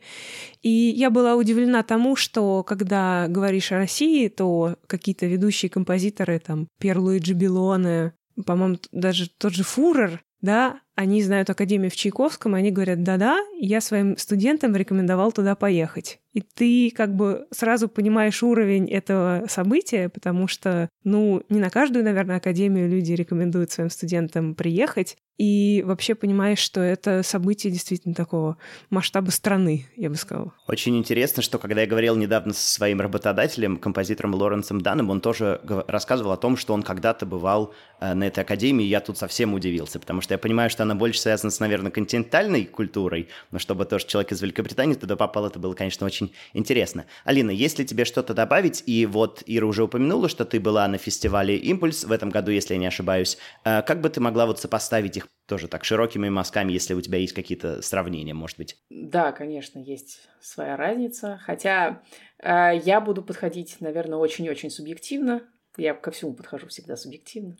и 0.60 0.68
я 0.68 1.08
была 1.08 1.34
удивлена 1.34 1.82
тому, 1.82 2.14
что 2.14 2.62
когда 2.62 3.26
говоришь 3.28 3.72
о 3.72 3.78
России, 3.78 4.28
то 4.28 4.76
какие-то 4.86 5.24
ведущие 5.24 5.70
композиторы, 5.70 6.38
там, 6.40 6.68
Пьер 6.78 6.98
Луиджи 6.98 7.32
Белоне, 7.32 8.12
по-моему, 8.44 8.76
даже 8.92 9.30
тот 9.30 9.54
же 9.54 9.64
Фурер, 9.64 10.22
да, 10.44 10.80
они 10.94 11.22
знают 11.22 11.50
Академию 11.50 11.90
в 11.90 11.96
Чайковском, 11.96 12.54
они 12.54 12.70
говорят, 12.70 13.02
да-да, 13.02 13.38
я 13.58 13.80
своим 13.80 14.16
студентам 14.16 14.76
рекомендовал 14.76 15.32
туда 15.32 15.56
поехать. 15.56 16.20
И 16.32 16.40
ты 16.40 16.92
как 16.94 17.14
бы 17.14 17.46
сразу 17.50 17.88
понимаешь 17.88 18.42
уровень 18.42 18.88
этого 18.90 19.44
события, 19.48 20.08
потому 20.08 20.46
что, 20.46 20.88
ну, 21.02 21.42
не 21.48 21.60
на 21.60 21.70
каждую, 21.70 22.04
наверное, 22.04 22.36
академию 22.36 22.88
люди 22.88 23.12
рекомендуют 23.12 23.70
своим 23.72 23.90
студентам 23.90 24.54
приехать, 24.54 25.16
и 25.36 25.82
вообще 25.84 26.14
понимаешь, 26.14 26.60
что 26.60 26.80
это 26.80 27.24
событие 27.24 27.72
действительно 27.72 28.14
такого 28.14 28.56
масштаба 28.90 29.30
страны, 29.30 29.86
я 29.96 30.08
бы 30.08 30.14
сказала. 30.14 30.52
Очень 30.68 30.96
интересно, 30.96 31.42
что 31.42 31.58
когда 31.58 31.80
я 31.80 31.88
говорил 31.88 32.14
недавно 32.14 32.52
со 32.52 32.72
своим 32.72 33.00
работодателем, 33.00 33.78
композитором 33.78 34.34
Лоренсом 34.34 34.80
Даном, 34.80 35.10
он 35.10 35.20
тоже 35.20 35.60
рассказывал 35.88 36.32
о 36.32 36.36
том, 36.36 36.56
что 36.56 36.72
он 36.72 36.82
когда-то 36.82 37.26
бывал 37.26 37.74
э, 38.00 38.14
на 38.14 38.24
этой 38.28 38.44
академии, 38.44 38.86
и 38.86 38.88
я 38.88 39.00
тут 39.00 39.18
совсем 39.18 39.54
удивился, 39.54 39.98
потому 39.98 40.20
что 40.20 40.33
я 40.34 40.38
понимаю, 40.38 40.68
что 40.68 40.82
она 40.82 40.94
больше 40.94 41.20
связана 41.20 41.50
с, 41.50 41.60
наверное, 41.60 41.92
континентальной 41.92 42.64
культурой, 42.64 43.28
но 43.52 43.58
чтобы 43.58 43.84
тоже 43.84 44.06
человек 44.06 44.32
из 44.32 44.42
Великобритании 44.42 44.94
туда 44.94 45.16
попал, 45.16 45.46
это 45.46 45.58
было, 45.58 45.74
конечно, 45.74 46.04
очень 46.06 46.34
интересно. 46.52 47.06
Алина, 47.24 47.50
есть 47.50 47.78
ли 47.78 47.86
тебе 47.86 48.04
что-то 48.04 48.34
добавить? 48.34 48.82
И 48.86 49.06
вот 49.06 49.42
Ира 49.46 49.66
уже 49.66 49.84
упомянула, 49.84 50.28
что 50.28 50.44
ты 50.44 50.58
была 50.58 50.88
на 50.88 50.98
фестивале 50.98 51.56
«Импульс» 51.56 52.04
в 52.04 52.10
этом 52.10 52.30
году, 52.30 52.50
если 52.50 52.74
я 52.74 52.80
не 52.80 52.86
ошибаюсь. 52.86 53.38
Э, 53.64 53.82
как 53.82 54.00
бы 54.00 54.10
ты 54.10 54.20
могла 54.20 54.46
вот 54.46 54.58
сопоставить 54.58 55.16
их 55.16 55.28
тоже 55.46 55.68
так 55.68 55.84
широкими 55.84 56.28
мазками, 56.28 56.72
если 56.72 56.94
у 56.94 57.00
тебя 57.00 57.18
есть 57.18 57.32
какие-то 57.32 57.80
сравнения, 57.82 58.34
может 58.34 58.56
быть? 58.58 58.76
Да, 58.90 59.30
конечно, 59.30 59.78
есть 59.78 60.20
своя 60.40 60.76
разница. 60.76 61.38
Хотя 61.44 62.02
э, 62.42 62.80
я 62.84 63.00
буду 63.00 63.22
подходить, 63.22 63.76
наверное, 63.80 64.18
очень-очень 64.18 64.70
субъективно. 64.70 65.42
Я 65.76 65.94
ко 65.94 66.10
всему 66.10 66.34
подхожу 66.34 66.68
всегда 66.68 66.96
субъективно. 66.96 67.56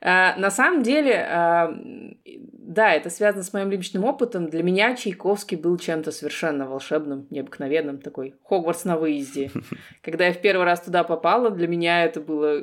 Э, 0.00 0.36
на 0.38 0.50
самом 0.50 0.82
деле, 0.82 1.26
да, 2.24 2.92
это 2.92 3.10
связано 3.10 3.42
с 3.42 3.52
моим 3.52 3.70
личным 3.70 4.04
опытом. 4.04 4.48
Для 4.48 4.62
меня 4.62 4.94
Чайковский 4.94 5.56
был 5.56 5.76
чем-то 5.78 6.12
совершенно 6.12 6.66
волшебным, 6.66 7.26
необыкновенным, 7.30 7.98
такой 7.98 8.34
Хогвартс 8.44 8.84
на 8.84 8.96
выезде. 8.96 9.50
Когда 10.02 10.26
я 10.26 10.32
в 10.32 10.40
первый 10.40 10.64
раз 10.64 10.82
туда 10.82 11.02
попала, 11.02 11.50
для 11.50 11.66
меня 11.66 12.04
это 12.04 12.20
было 12.20 12.62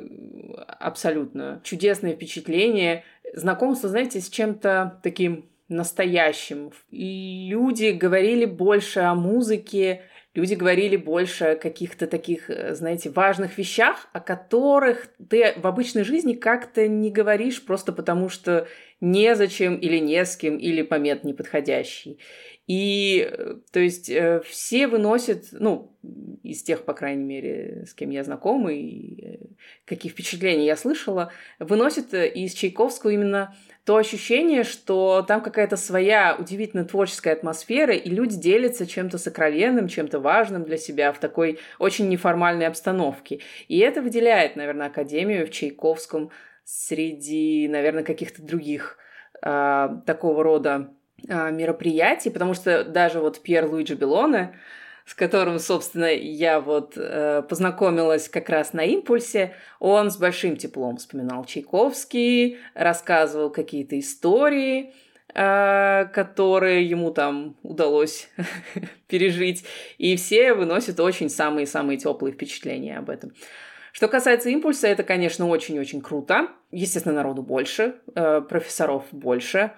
абсолютно 0.66 1.60
чудесное 1.64 2.14
впечатление. 2.14 3.04
Знакомство, 3.34 3.88
знаете, 3.88 4.20
с 4.20 4.30
чем-то 4.30 5.00
таким 5.02 5.50
настоящим. 5.68 6.70
Люди 6.90 7.90
говорили 7.90 8.44
больше 8.44 9.00
о 9.00 9.14
музыке, 9.14 10.02
Люди 10.36 10.52
говорили 10.52 10.96
больше 10.96 11.44
о 11.44 11.56
каких-то 11.56 12.06
таких, 12.06 12.50
э, 12.50 12.74
знаете, 12.74 13.08
важных 13.08 13.56
вещах, 13.56 14.06
о 14.12 14.20
которых 14.20 15.08
ты 15.30 15.54
в 15.56 15.66
обычной 15.66 16.04
жизни 16.04 16.34
как-то 16.34 16.86
не 16.86 17.10
говоришь 17.10 17.64
просто 17.64 17.90
потому, 17.90 18.28
что 18.28 18.68
незачем 19.00 19.76
или 19.76 19.96
не 19.96 20.22
с 20.22 20.36
кем, 20.36 20.58
или 20.58 20.86
момент 20.88 21.24
неподходящий. 21.24 22.18
И, 22.66 23.26
э, 23.26 23.54
то 23.72 23.80
есть, 23.80 24.10
э, 24.10 24.42
все 24.44 24.88
выносят, 24.88 25.46
ну, 25.52 25.96
из 26.42 26.62
тех, 26.62 26.84
по 26.84 26.92
крайней 26.92 27.24
мере, 27.24 27.86
с 27.86 27.94
кем 27.94 28.10
я 28.10 28.22
знакома 28.22 28.74
и 28.74 29.38
какие 29.86 30.12
впечатления 30.12 30.66
я 30.66 30.76
слышала, 30.76 31.32
выносят 31.58 32.12
из 32.12 32.52
Чайковского 32.52 33.08
именно 33.10 33.56
то 33.86 33.96
ощущение, 33.98 34.64
что 34.64 35.24
там 35.26 35.40
какая-то 35.40 35.76
своя 35.76 36.34
удивительно 36.36 36.84
творческая 36.84 37.34
атмосфера, 37.34 37.94
и 37.94 38.10
люди 38.10 38.36
делятся 38.36 38.84
чем-то 38.84 39.16
сокровенным, 39.16 39.86
чем-то 39.86 40.18
важным 40.18 40.64
для 40.64 40.76
себя 40.76 41.12
в 41.12 41.20
такой 41.20 41.60
очень 41.78 42.08
неформальной 42.08 42.66
обстановке. 42.66 43.38
И 43.68 43.78
это 43.78 44.02
выделяет, 44.02 44.56
наверное, 44.56 44.88
Академию 44.88 45.46
в 45.46 45.50
Чайковском 45.52 46.32
среди, 46.64 47.68
наверное, 47.68 48.02
каких-то 48.02 48.42
других 48.42 48.98
э, 49.40 49.88
такого 50.04 50.42
рода 50.42 50.90
а, 51.28 51.50
мероприятий, 51.50 52.30
потому 52.30 52.54
что 52.54 52.82
даже 52.82 53.20
вот 53.20 53.40
Пьер 53.40 53.66
Луиджи 53.66 53.94
Белоне, 53.94 54.58
с 55.06 55.14
которым, 55.14 55.60
собственно, 55.60 56.12
я 56.12 56.60
вот 56.60 56.94
э, 56.96 57.42
познакомилась 57.48 58.28
как 58.28 58.48
раз 58.48 58.72
на 58.72 58.84
импульсе, 58.84 59.54
он 59.78 60.10
с 60.10 60.16
большим 60.16 60.56
теплом 60.56 60.96
вспоминал 60.96 61.44
Чайковский, 61.44 62.58
рассказывал 62.74 63.50
какие-то 63.50 63.98
истории, 64.00 64.92
э, 65.32 66.06
которые 66.12 66.84
ему 66.84 67.12
там 67.12 67.56
удалось 67.62 68.28
пережить, 69.06 69.64
и 69.96 70.16
все 70.16 70.54
выносят 70.54 70.98
очень 70.98 71.30
самые-самые 71.30 71.98
теплые 71.98 72.34
впечатления 72.34 72.98
об 72.98 73.08
этом. 73.08 73.32
Что 73.92 74.08
касается 74.08 74.50
импульса, 74.50 74.88
это, 74.88 75.04
конечно, 75.04 75.46
очень-очень 75.46 76.02
круто. 76.02 76.48
Естественно, 76.72 77.14
народу 77.14 77.42
больше, 77.42 77.94
э, 78.16 78.40
профессоров 78.40 79.04
больше, 79.12 79.70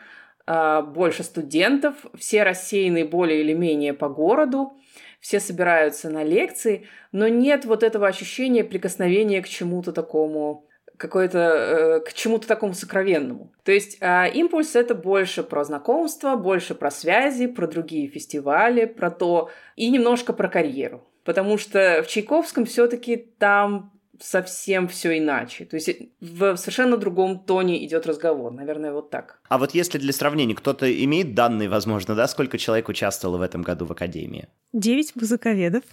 а, 0.51 0.81
больше 0.81 1.25
студентов, 1.25 1.95
все 2.17 2.43
рассеяны 2.43 3.05
более 3.05 3.43
или 3.43 3.53
менее 3.53 3.93
по 3.93 4.09
городу, 4.09 4.73
все 5.21 5.41
собираются 5.41 6.11
на 6.11 6.23
лекции, 6.23 6.87
но 7.13 7.29
нет 7.29 7.65
вот 7.65 7.83
этого 7.83 8.07
ощущения 8.07 8.65
прикосновения 8.65 9.43
к 9.43 9.49
чему-то 9.49 9.93
такому, 9.93 10.67
какой-то 10.97 11.39
э, 11.39 12.01
к 12.01 12.13
чему-то 12.13 12.47
такому 12.47 12.75
сокровенному. 12.75 13.53
То 13.65 13.73
есть 13.73 13.99
э, 14.01 14.31
импульс 14.33 14.77
это 14.77 14.95
больше 14.95 15.43
про 15.43 15.65
знакомство, 15.65 16.37
больше 16.37 16.75
про 16.75 16.91
связи, 16.91 17.47
про 17.47 17.67
другие 17.67 18.09
фестивали, 18.09 18.85
про 18.85 19.11
то 19.11 19.51
и 19.77 19.91
немножко 19.91 20.33
про 20.33 20.49
карьеру. 20.49 21.07
Потому 21.25 21.59
что 21.59 22.03
в 22.03 22.09
Чайковском 22.09 22.65
все-таки 22.65 23.17
там 23.17 23.93
совсем 24.21 24.89
все 24.89 25.19
иначе. 25.19 25.65
То 25.65 25.77
есть 25.77 25.91
в 26.21 26.57
совершенно 26.57 26.97
другом 26.97 27.39
тоне 27.39 27.85
идет 27.85 28.07
разговор. 28.07 28.53
Наверное, 28.53 28.93
вот 28.93 29.11
так. 29.11 29.41
А 29.49 29.59
вот 29.59 29.75
если 29.75 29.99
для 29.99 30.13
сравнения, 30.13 30.55
кто-то 30.55 30.87
имеет 31.05 31.35
данные, 31.35 31.69
возможно, 31.69 32.15
да, 32.15 32.29
сколько 32.29 32.59
человек 32.59 32.89
участвовало 32.89 33.39
в 33.39 33.43
этом 33.43 33.63
году 33.63 33.85
в 33.87 33.93
Академии? 33.93 34.49
Девять 34.73 35.15
музыковедов. 35.17 35.85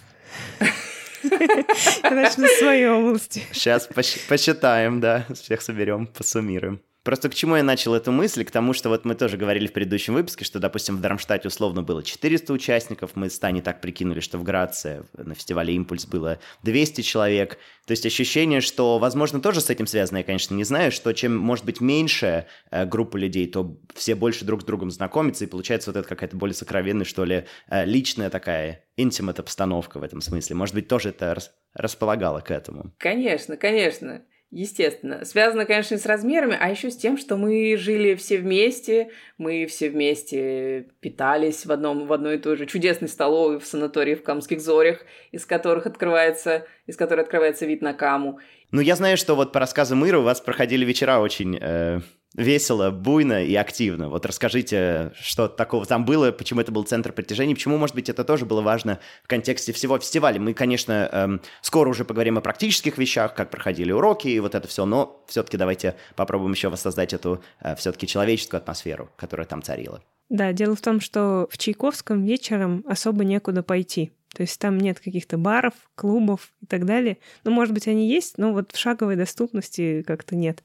Я 1.22 2.10
начну 2.10 2.46
с 2.46 2.58
своей 2.58 2.88
области. 2.88 3.42
Сейчас 3.52 3.88
посчитаем, 4.28 5.00
да, 5.00 5.26
всех 5.34 5.60
соберем, 5.62 6.06
посуммируем. 6.06 6.80
Просто 7.06 7.28
к 7.28 7.36
чему 7.36 7.54
я 7.54 7.62
начал 7.62 7.94
эту 7.94 8.10
мысль? 8.10 8.44
К 8.44 8.50
тому, 8.50 8.72
что 8.72 8.88
вот 8.88 9.04
мы 9.04 9.14
тоже 9.14 9.36
говорили 9.36 9.68
в 9.68 9.72
предыдущем 9.72 10.14
выпуске, 10.14 10.44
что, 10.44 10.58
допустим, 10.58 10.96
в 10.96 11.00
Дармштадте 11.00 11.46
условно 11.46 11.84
было 11.84 12.02
400 12.02 12.52
участников, 12.52 13.12
мы 13.14 13.30
с 13.30 13.38
Таней 13.38 13.62
так 13.62 13.80
прикинули, 13.80 14.18
что 14.18 14.38
в 14.38 14.42
Граце 14.42 15.04
на 15.16 15.36
фестивале 15.36 15.72
«Импульс» 15.72 16.04
было 16.04 16.40
200 16.64 17.02
человек. 17.02 17.58
То 17.86 17.92
есть 17.92 18.04
ощущение, 18.06 18.60
что, 18.60 18.98
возможно, 18.98 19.40
тоже 19.40 19.60
с 19.60 19.70
этим 19.70 19.86
связано, 19.86 20.18
я, 20.18 20.24
конечно, 20.24 20.56
не 20.56 20.64
знаю, 20.64 20.90
что 20.90 21.12
чем, 21.12 21.36
может 21.36 21.64
быть, 21.64 21.80
меньше 21.80 22.46
э, 22.72 22.84
группа 22.86 23.16
людей, 23.16 23.46
то 23.46 23.78
все 23.94 24.16
больше 24.16 24.44
друг 24.44 24.62
с 24.62 24.64
другом 24.64 24.90
знакомятся, 24.90 25.44
и 25.44 25.46
получается 25.46 25.92
вот 25.92 25.98
это 26.00 26.08
какая-то 26.08 26.36
более 26.36 26.56
сокровенная, 26.56 27.04
что 27.04 27.24
ли, 27.24 27.44
э, 27.70 27.84
личная 27.84 28.30
такая 28.30 28.84
интимат 28.96 29.38
обстановка 29.38 30.00
в 30.00 30.02
этом 30.02 30.20
смысле. 30.20 30.56
Может 30.56 30.74
быть, 30.74 30.88
тоже 30.88 31.10
это 31.10 31.38
располагало 31.72 32.40
к 32.40 32.50
этому. 32.50 32.92
Конечно, 32.98 33.56
конечно. 33.56 34.24
Естественно. 34.52 35.24
Связано, 35.24 35.64
конечно, 35.64 35.96
и 35.96 35.98
с 35.98 36.06
размерами, 36.06 36.56
а 36.58 36.70
еще 36.70 36.90
с 36.90 36.96
тем, 36.96 37.18
что 37.18 37.36
мы 37.36 37.76
жили 37.76 38.14
все 38.14 38.38
вместе, 38.38 39.10
мы 39.38 39.66
все 39.66 39.90
вместе 39.90 40.86
питались 41.00 41.66
в, 41.66 41.72
одном, 41.72 42.06
в 42.06 42.12
одной 42.12 42.36
и 42.36 42.38
той 42.38 42.56
же 42.56 42.66
чудесной 42.66 43.08
столовой 43.08 43.58
в 43.58 43.66
санатории 43.66 44.14
в 44.14 44.22
Камских 44.22 44.60
Зорях, 44.60 45.00
из 45.32 45.44
которых 45.44 45.86
открывается, 45.86 46.64
из 46.86 46.96
которой 46.96 47.22
открывается 47.22 47.66
вид 47.66 47.82
на 47.82 47.92
Каму. 47.92 48.38
Ну, 48.70 48.80
я 48.80 48.94
знаю, 48.94 49.16
что 49.16 49.34
вот 49.34 49.52
по 49.52 49.58
рассказам 49.60 50.04
Иры 50.04 50.18
у 50.18 50.22
вас 50.22 50.40
проходили 50.40 50.84
вечера 50.84 51.18
очень 51.18 51.58
э, 51.60 52.00
весело, 52.36 52.90
буйно 52.90 53.42
и 53.44 53.54
активно. 53.54 54.08
Вот 54.08 54.26
расскажите, 54.26 55.12
что 55.18 55.48
такого 55.48 55.86
там 55.86 56.04
было, 56.04 56.30
почему 56.30 56.60
это 56.60 56.70
был 56.70 56.84
центр 56.84 57.12
притяжения, 57.12 57.54
почему, 57.54 57.78
может 57.78 57.94
быть, 57.94 58.08
это 58.08 58.24
тоже 58.24 58.44
было 58.44 58.60
важно 58.60 59.00
в 59.24 59.28
контексте 59.28 59.72
всего 59.72 59.98
фестиваля. 59.98 60.38
Мы, 60.38 60.54
конечно, 60.54 61.08
эм, 61.10 61.40
скоро 61.62 61.88
уже 61.88 62.04
поговорим 62.04 62.38
о 62.38 62.40
практических 62.42 62.98
вещах, 62.98 63.34
как 63.34 63.50
проходили 63.50 63.90
уроки 63.90 64.28
и 64.28 64.38
вот 64.38 64.54
это 64.54 64.68
все, 64.68 64.84
но 64.84 65.22
все-таки 65.26 65.56
давайте 65.56 65.96
попробуем 66.14 66.52
еще 66.52 66.68
воссоздать 66.68 67.12
эту 67.12 67.42
э, 67.60 67.74
все-таки 67.76 68.06
человеческую 68.06 68.58
атмосферу, 68.58 69.10
которая 69.16 69.46
там 69.46 69.62
царила. 69.62 70.02
Да, 70.28 70.52
дело 70.52 70.74
в 70.74 70.80
том, 70.80 71.00
что 71.00 71.48
в 71.50 71.56
Чайковском 71.56 72.24
вечером 72.24 72.84
особо 72.86 73.24
некуда 73.24 73.62
пойти. 73.62 74.12
То 74.36 74.42
есть 74.42 74.60
там 74.60 74.76
нет 74.76 75.00
каких-то 75.00 75.38
баров, 75.38 75.72
клубов 75.94 76.52
и 76.60 76.66
так 76.66 76.84
далее. 76.84 77.16
Ну, 77.44 77.52
может 77.52 77.72
быть, 77.72 77.88
они 77.88 78.06
есть, 78.06 78.36
но 78.36 78.52
вот 78.52 78.72
в 78.72 78.78
шаговой 78.78 79.16
доступности 79.16 80.04
как-то 80.06 80.36
нет. 80.36 80.62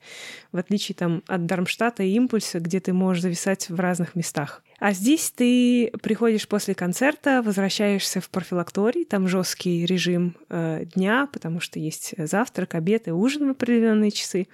В 0.52 0.58
отличие 0.58 0.94
там 0.94 1.24
от 1.26 1.46
Дармштадта 1.46 2.04
и 2.04 2.12
Импульса, 2.12 2.60
где 2.60 2.82
ты 2.82 2.92
можешь 2.92 3.22
зависать 3.24 3.70
в 3.70 3.80
разных 3.80 4.14
местах. 4.16 4.62
А 4.80 4.92
здесь 4.92 5.32
ты 5.32 5.94
приходишь 6.04 6.50
после 6.50 6.76
концерта, 6.76 7.42
возвращаешься 7.42 8.20
в 8.20 8.30
профилакторий, 8.30 9.06
там 9.06 9.30
жесткий 9.30 9.86
режим 9.86 10.36
э, 10.50 10.84
дня, 10.94 11.30
потому 11.32 11.62
что 11.62 11.80
есть 11.80 12.14
завтрак, 12.18 12.76
обед 12.76 13.08
и 13.08 13.12
ужин 13.12 13.48
в 13.48 13.52
определенные 13.52 14.12
часы. 14.12 14.48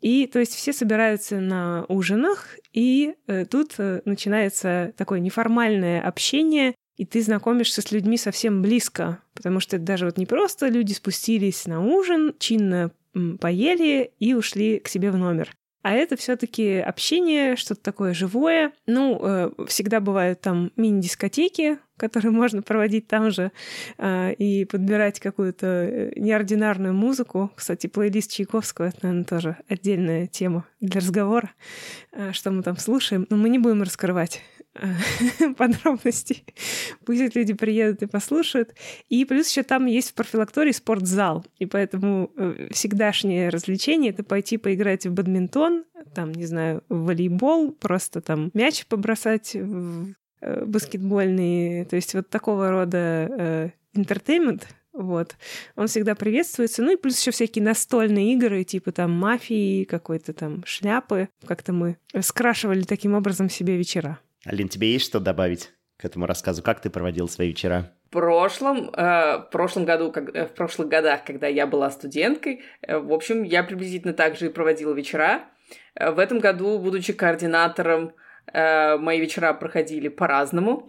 И 0.00 0.26
то 0.26 0.40
есть 0.40 0.54
все 0.54 0.72
собираются 0.72 1.38
на 1.38 1.84
ужинах, 1.88 2.56
и 2.72 3.14
э, 3.28 3.44
тут 3.44 3.74
э, 3.78 4.00
начинается 4.04 4.92
такое 4.96 5.20
неформальное 5.20 6.00
общение 6.00 6.74
и 6.98 7.06
ты 7.06 7.22
знакомишься 7.22 7.80
с 7.80 7.92
людьми 7.92 8.18
совсем 8.18 8.60
близко, 8.60 9.22
потому 9.34 9.60
что 9.60 9.76
это 9.76 9.84
даже 9.84 10.04
вот 10.04 10.18
не 10.18 10.26
просто 10.26 10.68
люди 10.68 10.92
спустились 10.92 11.66
на 11.66 11.82
ужин, 11.82 12.34
чинно 12.38 12.90
поели 13.40 14.10
и 14.18 14.34
ушли 14.34 14.80
к 14.80 14.88
себе 14.88 15.10
в 15.10 15.16
номер. 15.16 15.50
А 15.82 15.92
это 15.92 16.16
все-таки 16.16 16.78
общение, 16.78 17.56
что-то 17.56 17.80
такое 17.80 18.12
живое. 18.12 18.72
Ну, 18.86 19.18
э, 19.22 19.50
всегда 19.68 20.00
бывают 20.00 20.40
там 20.40 20.72
мини-дискотеки, 20.76 21.78
которые 21.96 22.30
можно 22.32 22.62
проводить 22.62 23.06
там 23.06 23.30
же 23.30 23.52
э, 23.96 24.34
и 24.34 24.64
подбирать 24.64 25.20
какую-то 25.20 25.66
э, 25.66 26.12
неординарную 26.16 26.92
музыку. 26.92 27.52
Кстати, 27.54 27.86
плейлист 27.86 28.32
Чайковского— 28.32 28.86
это, 28.88 28.98
наверное, 29.02 29.24
тоже 29.24 29.56
отдельная 29.68 30.26
тема 30.26 30.66
для 30.80 31.00
разговора, 31.00 31.52
э, 32.12 32.32
что 32.32 32.50
мы 32.50 32.64
там 32.64 32.76
слушаем. 32.76 33.26
Но 33.30 33.36
мы 33.36 33.48
не 33.48 33.60
будем 33.60 33.82
раскрывать 33.82 34.42
подробностей. 35.56 36.44
Пусть 37.04 37.34
люди 37.34 37.52
приедут 37.54 38.02
и 38.02 38.06
послушают. 38.06 38.74
И 39.08 39.24
плюс 39.24 39.48
еще 39.48 39.62
там 39.62 39.86
есть 39.86 40.10
в 40.10 40.14
профилактории 40.14 40.72
спортзал. 40.72 41.44
И 41.58 41.66
поэтому 41.66 42.30
э, 42.36 42.68
всегдашнее 42.70 43.48
развлечение— 43.48 44.10
это 44.12 44.22
пойти 44.22 44.56
поиграть 44.56 45.06
в 45.06 45.12
бадминтон, 45.12 45.84
там, 46.14 46.32
не 46.32 46.46
знаю, 46.46 46.82
в 46.88 47.06
волейбол, 47.06 47.72
просто 47.72 48.20
там 48.20 48.50
мяч 48.54 48.86
побросать 48.86 49.54
в 49.54 50.14
э, 50.40 50.64
баскетбольный. 50.64 51.84
То 51.84 51.96
есть 51.96 52.14
вот 52.14 52.28
такого 52.28 52.70
рода 52.70 53.72
интертеймент, 53.94 54.68
вот. 54.92 55.36
Он 55.76 55.86
всегда 55.86 56.16
приветствуется. 56.16 56.82
Ну 56.82 56.92
и 56.92 56.96
плюс 56.96 57.20
еще 57.20 57.30
всякие 57.30 57.64
настольные 57.64 58.32
игры, 58.34 58.64
типа 58.64 58.90
там 58.90 59.12
мафии, 59.12 59.84
какой-то 59.84 60.32
там 60.32 60.64
шляпы. 60.66 61.28
Как-то 61.46 61.72
мы 61.72 61.98
скрашивали 62.20 62.82
таким 62.82 63.14
образом 63.14 63.48
себе 63.48 63.76
вечера. 63.76 64.18
Алин, 64.48 64.68
тебе 64.68 64.92
есть 64.92 65.04
что 65.04 65.20
добавить 65.20 65.70
к 65.98 66.04
этому 66.06 66.26
рассказу? 66.26 66.62
Как 66.62 66.80
ты 66.80 66.88
проводил 66.88 67.28
свои 67.28 67.48
вечера? 67.48 67.92
В 68.06 68.10
прошлом, 68.10 68.90
э, 68.90 69.38
в 69.38 69.48
прошлом 69.52 69.84
году, 69.84 70.10
как, 70.10 70.34
э, 70.34 70.46
в 70.46 70.54
прошлых 70.54 70.88
годах, 70.88 71.24
когда 71.26 71.46
я 71.46 71.66
была 71.66 71.90
студенткой, 71.90 72.62
э, 72.80 72.98
в 72.98 73.12
общем, 73.12 73.42
я 73.42 73.62
приблизительно 73.62 74.14
так 74.14 74.36
же 74.36 74.46
и 74.46 74.48
проводила 74.48 74.94
вечера. 74.94 75.42
Э, 75.94 76.10
в 76.12 76.18
этом 76.18 76.38
году, 76.38 76.78
будучи 76.78 77.12
координатором, 77.12 78.14
э, 78.50 78.96
мои 78.96 79.20
вечера 79.20 79.52
проходили 79.52 80.08
по-разному. 80.08 80.88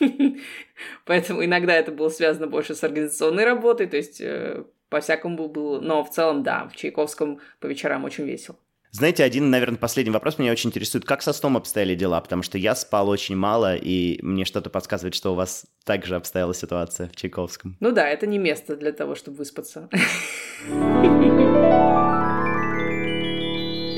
Поэтому 1.06 1.42
иногда 1.42 1.74
это 1.74 1.90
было 1.90 2.10
связано 2.10 2.48
больше 2.48 2.74
с 2.74 2.84
организационной 2.84 3.44
работой, 3.44 3.86
то 3.86 3.96
есть 3.96 4.20
э, 4.20 4.64
по-всякому 4.90 5.48
было. 5.48 5.80
Но 5.80 6.04
в 6.04 6.10
целом, 6.10 6.42
да, 6.42 6.68
в 6.68 6.76
Чайковском 6.76 7.40
по 7.60 7.66
вечерам 7.66 8.04
очень 8.04 8.26
весело. 8.26 8.58
Знаете, 8.90 9.22
один, 9.22 9.50
наверное, 9.50 9.76
последний 9.76 10.10
вопрос 10.10 10.38
меня 10.38 10.50
очень 10.50 10.70
интересует. 10.70 11.04
Как 11.04 11.20
со 11.20 11.34
сном 11.34 11.58
обстояли 11.58 11.94
дела? 11.94 12.20
Потому 12.22 12.42
что 12.42 12.56
я 12.56 12.74
спал 12.74 13.10
очень 13.10 13.36
мало, 13.36 13.76
и 13.76 14.18
мне 14.22 14.46
что-то 14.46 14.70
подсказывает, 14.70 15.14
что 15.14 15.32
у 15.32 15.34
вас 15.34 15.66
также 15.84 16.16
обстояла 16.16 16.54
ситуация 16.54 17.08
в 17.08 17.16
Чайковском. 17.16 17.76
Ну 17.80 17.92
да, 17.92 18.08
это 18.08 18.26
не 18.26 18.38
место 18.38 18.76
для 18.76 18.92
того, 18.92 19.14
чтобы 19.14 19.36
выспаться. 19.38 19.90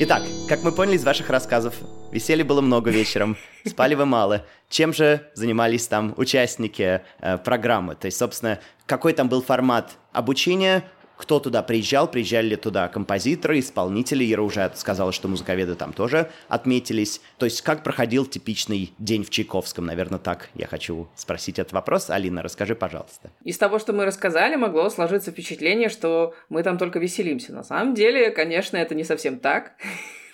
Итак, 0.03 0.23
как 0.49 0.63
мы 0.63 0.73
поняли 0.73 0.97
из 0.97 1.05
ваших 1.05 1.29
рассказов, 1.29 1.75
веселья 2.11 2.43
было 2.43 2.59
много 2.59 2.89
вечером, 2.89 3.37
спали 3.65 3.95
вы 3.95 4.05
мало. 4.05 4.45
Чем 4.67 4.93
же 4.93 5.29
занимались 5.35 5.87
там 5.87 6.13
участники 6.17 7.01
э, 7.21 7.37
программы? 7.37 7.95
То 7.95 8.07
есть, 8.07 8.17
собственно, 8.17 8.59
какой 8.87 9.13
там 9.13 9.29
был 9.29 9.41
формат 9.41 9.91
обучения, 10.11 10.83
кто 11.21 11.39
туда 11.39 11.61
приезжал, 11.61 12.09
приезжали 12.09 12.47
ли 12.47 12.55
туда 12.55 12.87
композиторы, 12.87 13.59
исполнители, 13.59 14.29
Ира 14.33 14.41
уже 14.41 14.71
сказала, 14.73 15.11
что 15.11 15.27
музыковеды 15.27 15.75
там 15.75 15.93
тоже 15.93 16.31
отметились. 16.47 17.21
То 17.37 17.45
есть 17.45 17.61
как 17.61 17.83
проходил 17.83 18.25
типичный 18.25 18.91
день 18.97 19.23
в 19.23 19.29
Чайковском, 19.29 19.85
наверное, 19.85 20.17
так 20.17 20.49
я 20.55 20.65
хочу 20.65 21.07
спросить 21.15 21.59
этот 21.59 21.73
вопрос. 21.73 22.09
Алина, 22.09 22.41
расскажи, 22.41 22.73
пожалуйста. 22.73 23.29
Из 23.43 23.55
того, 23.59 23.77
что 23.77 23.93
мы 23.93 24.05
рассказали, 24.05 24.55
могло 24.55 24.89
сложиться 24.89 25.29
впечатление, 25.29 25.89
что 25.89 26.33
мы 26.49 26.63
там 26.63 26.79
только 26.79 26.97
веселимся. 26.97 27.53
На 27.53 27.63
самом 27.63 27.93
деле, 27.93 28.31
конечно, 28.31 28.77
это 28.77 28.95
не 28.95 29.03
совсем 29.03 29.37
так. 29.37 29.73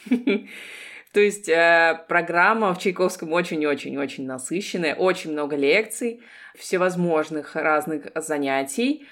То 1.14 1.20
есть 1.20 1.50
э, 1.50 2.00
программа 2.08 2.74
в 2.74 2.80
Чайковском 2.80 3.34
очень-очень-очень 3.34 4.26
насыщенная, 4.26 4.96
очень 4.96 5.34
много 5.34 5.58
лекций, 5.58 6.22
всевозможных 6.58 7.56
разных 7.56 8.08
занятий. 8.16 9.06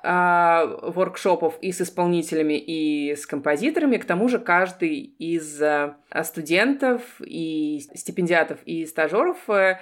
А, 0.00 0.64
воркшопов 0.82 1.58
и 1.60 1.72
с 1.72 1.80
исполнителями, 1.80 2.54
и 2.54 3.16
с 3.16 3.26
композиторами. 3.26 3.96
К 3.96 4.04
тому 4.04 4.28
же 4.28 4.38
каждый 4.38 5.00
из 5.00 5.60
э, 5.60 5.94
студентов 6.22 7.02
и 7.20 7.80
стипендиатов 7.94 8.60
и 8.64 8.86
стажеров 8.86 9.38
э, 9.50 9.78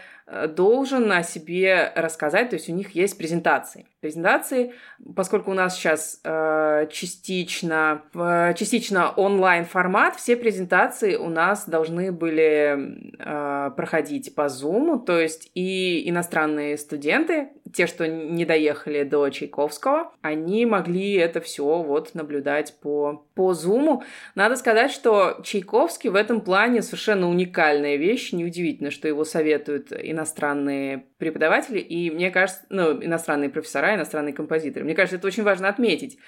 должен 0.49 1.12
о 1.12 1.23
себе 1.23 1.92
рассказать, 1.94 2.49
то 2.49 2.56
есть 2.56 2.70
у 2.70 2.73
них 2.73 2.92
есть 2.92 3.18
презентации. 3.18 3.87
Презентации, 4.07 4.73
поскольку 5.17 5.51
у 5.51 5.55
нас 5.55 5.77
сейчас 5.77 6.21
э, 6.23 6.87
частично, 6.93 8.03
э, 8.15 8.55
частично 8.57 9.11
онлайн 9.11 9.65
формат, 9.65 10.15
все 10.15 10.37
презентации 10.37 11.17
у 11.17 11.29
нас 11.29 11.69
должны 11.69 12.13
были 12.13 13.11
э, 13.19 13.71
проходить 13.77 14.33
по 14.37 14.43
Zoom, 14.43 15.05
то 15.05 15.19
есть 15.19 15.51
и 15.55 16.09
иностранные 16.09 16.79
студенты, 16.79 17.49
те, 17.75 17.87
что 17.89 18.07
не 18.07 18.45
доехали 18.45 19.03
до 19.03 19.29
Чайковского, 19.29 20.13
они 20.23 20.67
могли 20.67 21.15
это 21.15 21.41
все 21.41 21.83
вот 21.83 22.15
наблюдать 22.15 22.75
по, 22.81 23.27
по 23.35 23.53
Zoom. 23.53 24.03
Надо 24.35 24.57
сказать, 24.57 24.93
что 24.93 25.41
Чайковский 25.43 26.11
в 26.11 26.15
этом 26.15 26.41
плане 26.41 26.83
совершенно 26.83 27.29
уникальная 27.29 27.97
вещь, 27.97 28.33
неудивительно, 28.33 28.91
что 28.91 29.09
его 29.09 29.25
советуют 29.25 29.93
иностранные 29.93 31.07
преподаватели, 31.19 31.79
и 31.79 32.11
мне 32.11 32.31
кажется, 32.31 32.63
ну, 32.69 33.03
иностранные 33.03 33.51
профессора, 33.51 33.96
иностранные 33.97 34.33
композиторы. 34.33 34.85
Мне 34.85 34.95
кажется, 34.95 35.17
это 35.17 35.26
очень 35.26 35.43
важно 35.43 35.69
отметить. 35.69 36.19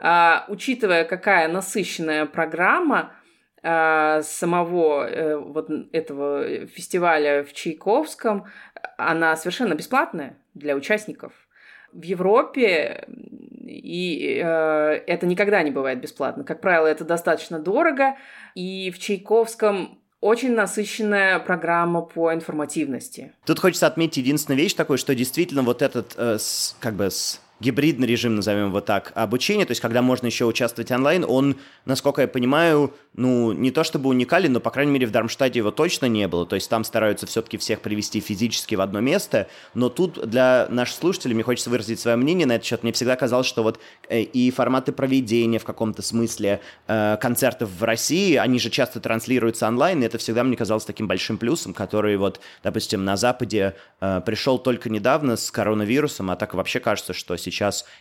А, 0.00 0.44
учитывая, 0.48 1.04
какая 1.04 1.48
насыщенная 1.48 2.26
программа 2.26 3.14
а, 3.62 4.22
самого 4.22 5.04
а, 5.04 5.38
вот 5.38 5.70
этого 5.92 6.66
фестиваля 6.66 7.44
в 7.44 7.52
Чайковском, 7.52 8.46
она 8.96 9.36
совершенно 9.36 9.74
бесплатная 9.74 10.38
для 10.54 10.74
участников. 10.76 11.32
В 11.92 12.02
Европе 12.02 13.06
и 13.68 14.40
э, 14.42 15.02
это 15.06 15.26
никогда 15.26 15.62
не 15.62 15.70
бывает 15.70 16.00
бесплатно. 16.00 16.44
Как 16.44 16.60
правило, 16.60 16.86
это 16.86 17.04
достаточно 17.04 17.58
дорого. 17.58 18.16
И 18.54 18.90
в 18.90 18.98
Чайковском 18.98 20.00
очень 20.20 20.54
насыщенная 20.54 21.38
программа 21.38 22.02
по 22.02 22.32
информативности. 22.34 23.32
Тут 23.44 23.60
хочется 23.60 23.86
отметить 23.86 24.18
единственную 24.18 24.60
вещь 24.60 24.74
такой, 24.74 24.98
что 24.98 25.14
действительно 25.14 25.62
вот 25.62 25.82
этот, 25.82 26.14
э, 26.16 26.38
с, 26.38 26.76
как 26.80 26.94
бы, 26.94 27.10
с 27.10 27.40
гибридный 27.60 28.06
режим, 28.06 28.36
назовем 28.36 28.68
его 28.68 28.80
так, 28.80 29.12
обучения, 29.14 29.64
то 29.64 29.72
есть 29.72 29.80
когда 29.80 30.02
можно 30.02 30.26
еще 30.26 30.44
участвовать 30.44 30.90
онлайн, 30.90 31.24
он, 31.26 31.56
насколько 31.84 32.22
я 32.22 32.28
понимаю, 32.28 32.94
ну, 33.14 33.52
не 33.52 33.70
то 33.70 33.84
чтобы 33.84 34.08
уникален, 34.10 34.52
но, 34.52 34.60
по 34.60 34.70
крайней 34.70 34.92
мере, 34.92 35.06
в 35.06 35.10
Дармштадте 35.10 35.58
его 35.58 35.70
точно 35.70 36.06
не 36.06 36.28
было, 36.28 36.46
то 36.46 36.54
есть 36.54 36.70
там 36.70 36.84
стараются 36.84 37.26
все-таки 37.26 37.56
всех 37.58 37.80
привести 37.80 38.20
физически 38.20 38.74
в 38.74 38.80
одно 38.80 39.00
место, 39.00 39.48
но 39.74 39.88
тут 39.88 40.28
для 40.28 40.68
наших 40.70 40.96
слушателей 40.96 41.34
мне 41.34 41.42
хочется 41.42 41.70
выразить 41.70 41.98
свое 41.98 42.16
мнение 42.16 42.46
на 42.46 42.52
этот 42.52 42.66
счет. 42.66 42.82
Мне 42.82 42.92
всегда 42.92 43.16
казалось, 43.16 43.46
что 43.46 43.62
вот 43.62 43.80
э, 44.08 44.20
и 44.20 44.50
форматы 44.50 44.92
проведения 44.92 45.58
в 45.58 45.64
каком-то 45.64 46.02
смысле 46.02 46.60
э, 46.86 47.16
концертов 47.20 47.70
в 47.70 47.82
России, 47.82 48.36
они 48.36 48.58
же 48.58 48.70
часто 48.70 49.00
транслируются 49.00 49.66
онлайн, 49.66 50.02
и 50.02 50.06
это 50.06 50.18
всегда 50.18 50.44
мне 50.44 50.56
казалось 50.56 50.84
таким 50.84 51.08
большим 51.08 51.38
плюсом, 51.38 51.74
который 51.74 52.16
вот, 52.16 52.40
допустим, 52.62 53.04
на 53.04 53.16
Западе 53.16 53.74
э, 54.00 54.20
пришел 54.24 54.58
только 54.58 54.90
недавно 54.90 55.36
с 55.36 55.50
коронавирусом, 55.50 56.30
а 56.30 56.36
так 56.36 56.54
вообще 56.54 56.78
кажется, 56.78 57.12
что 57.12 57.36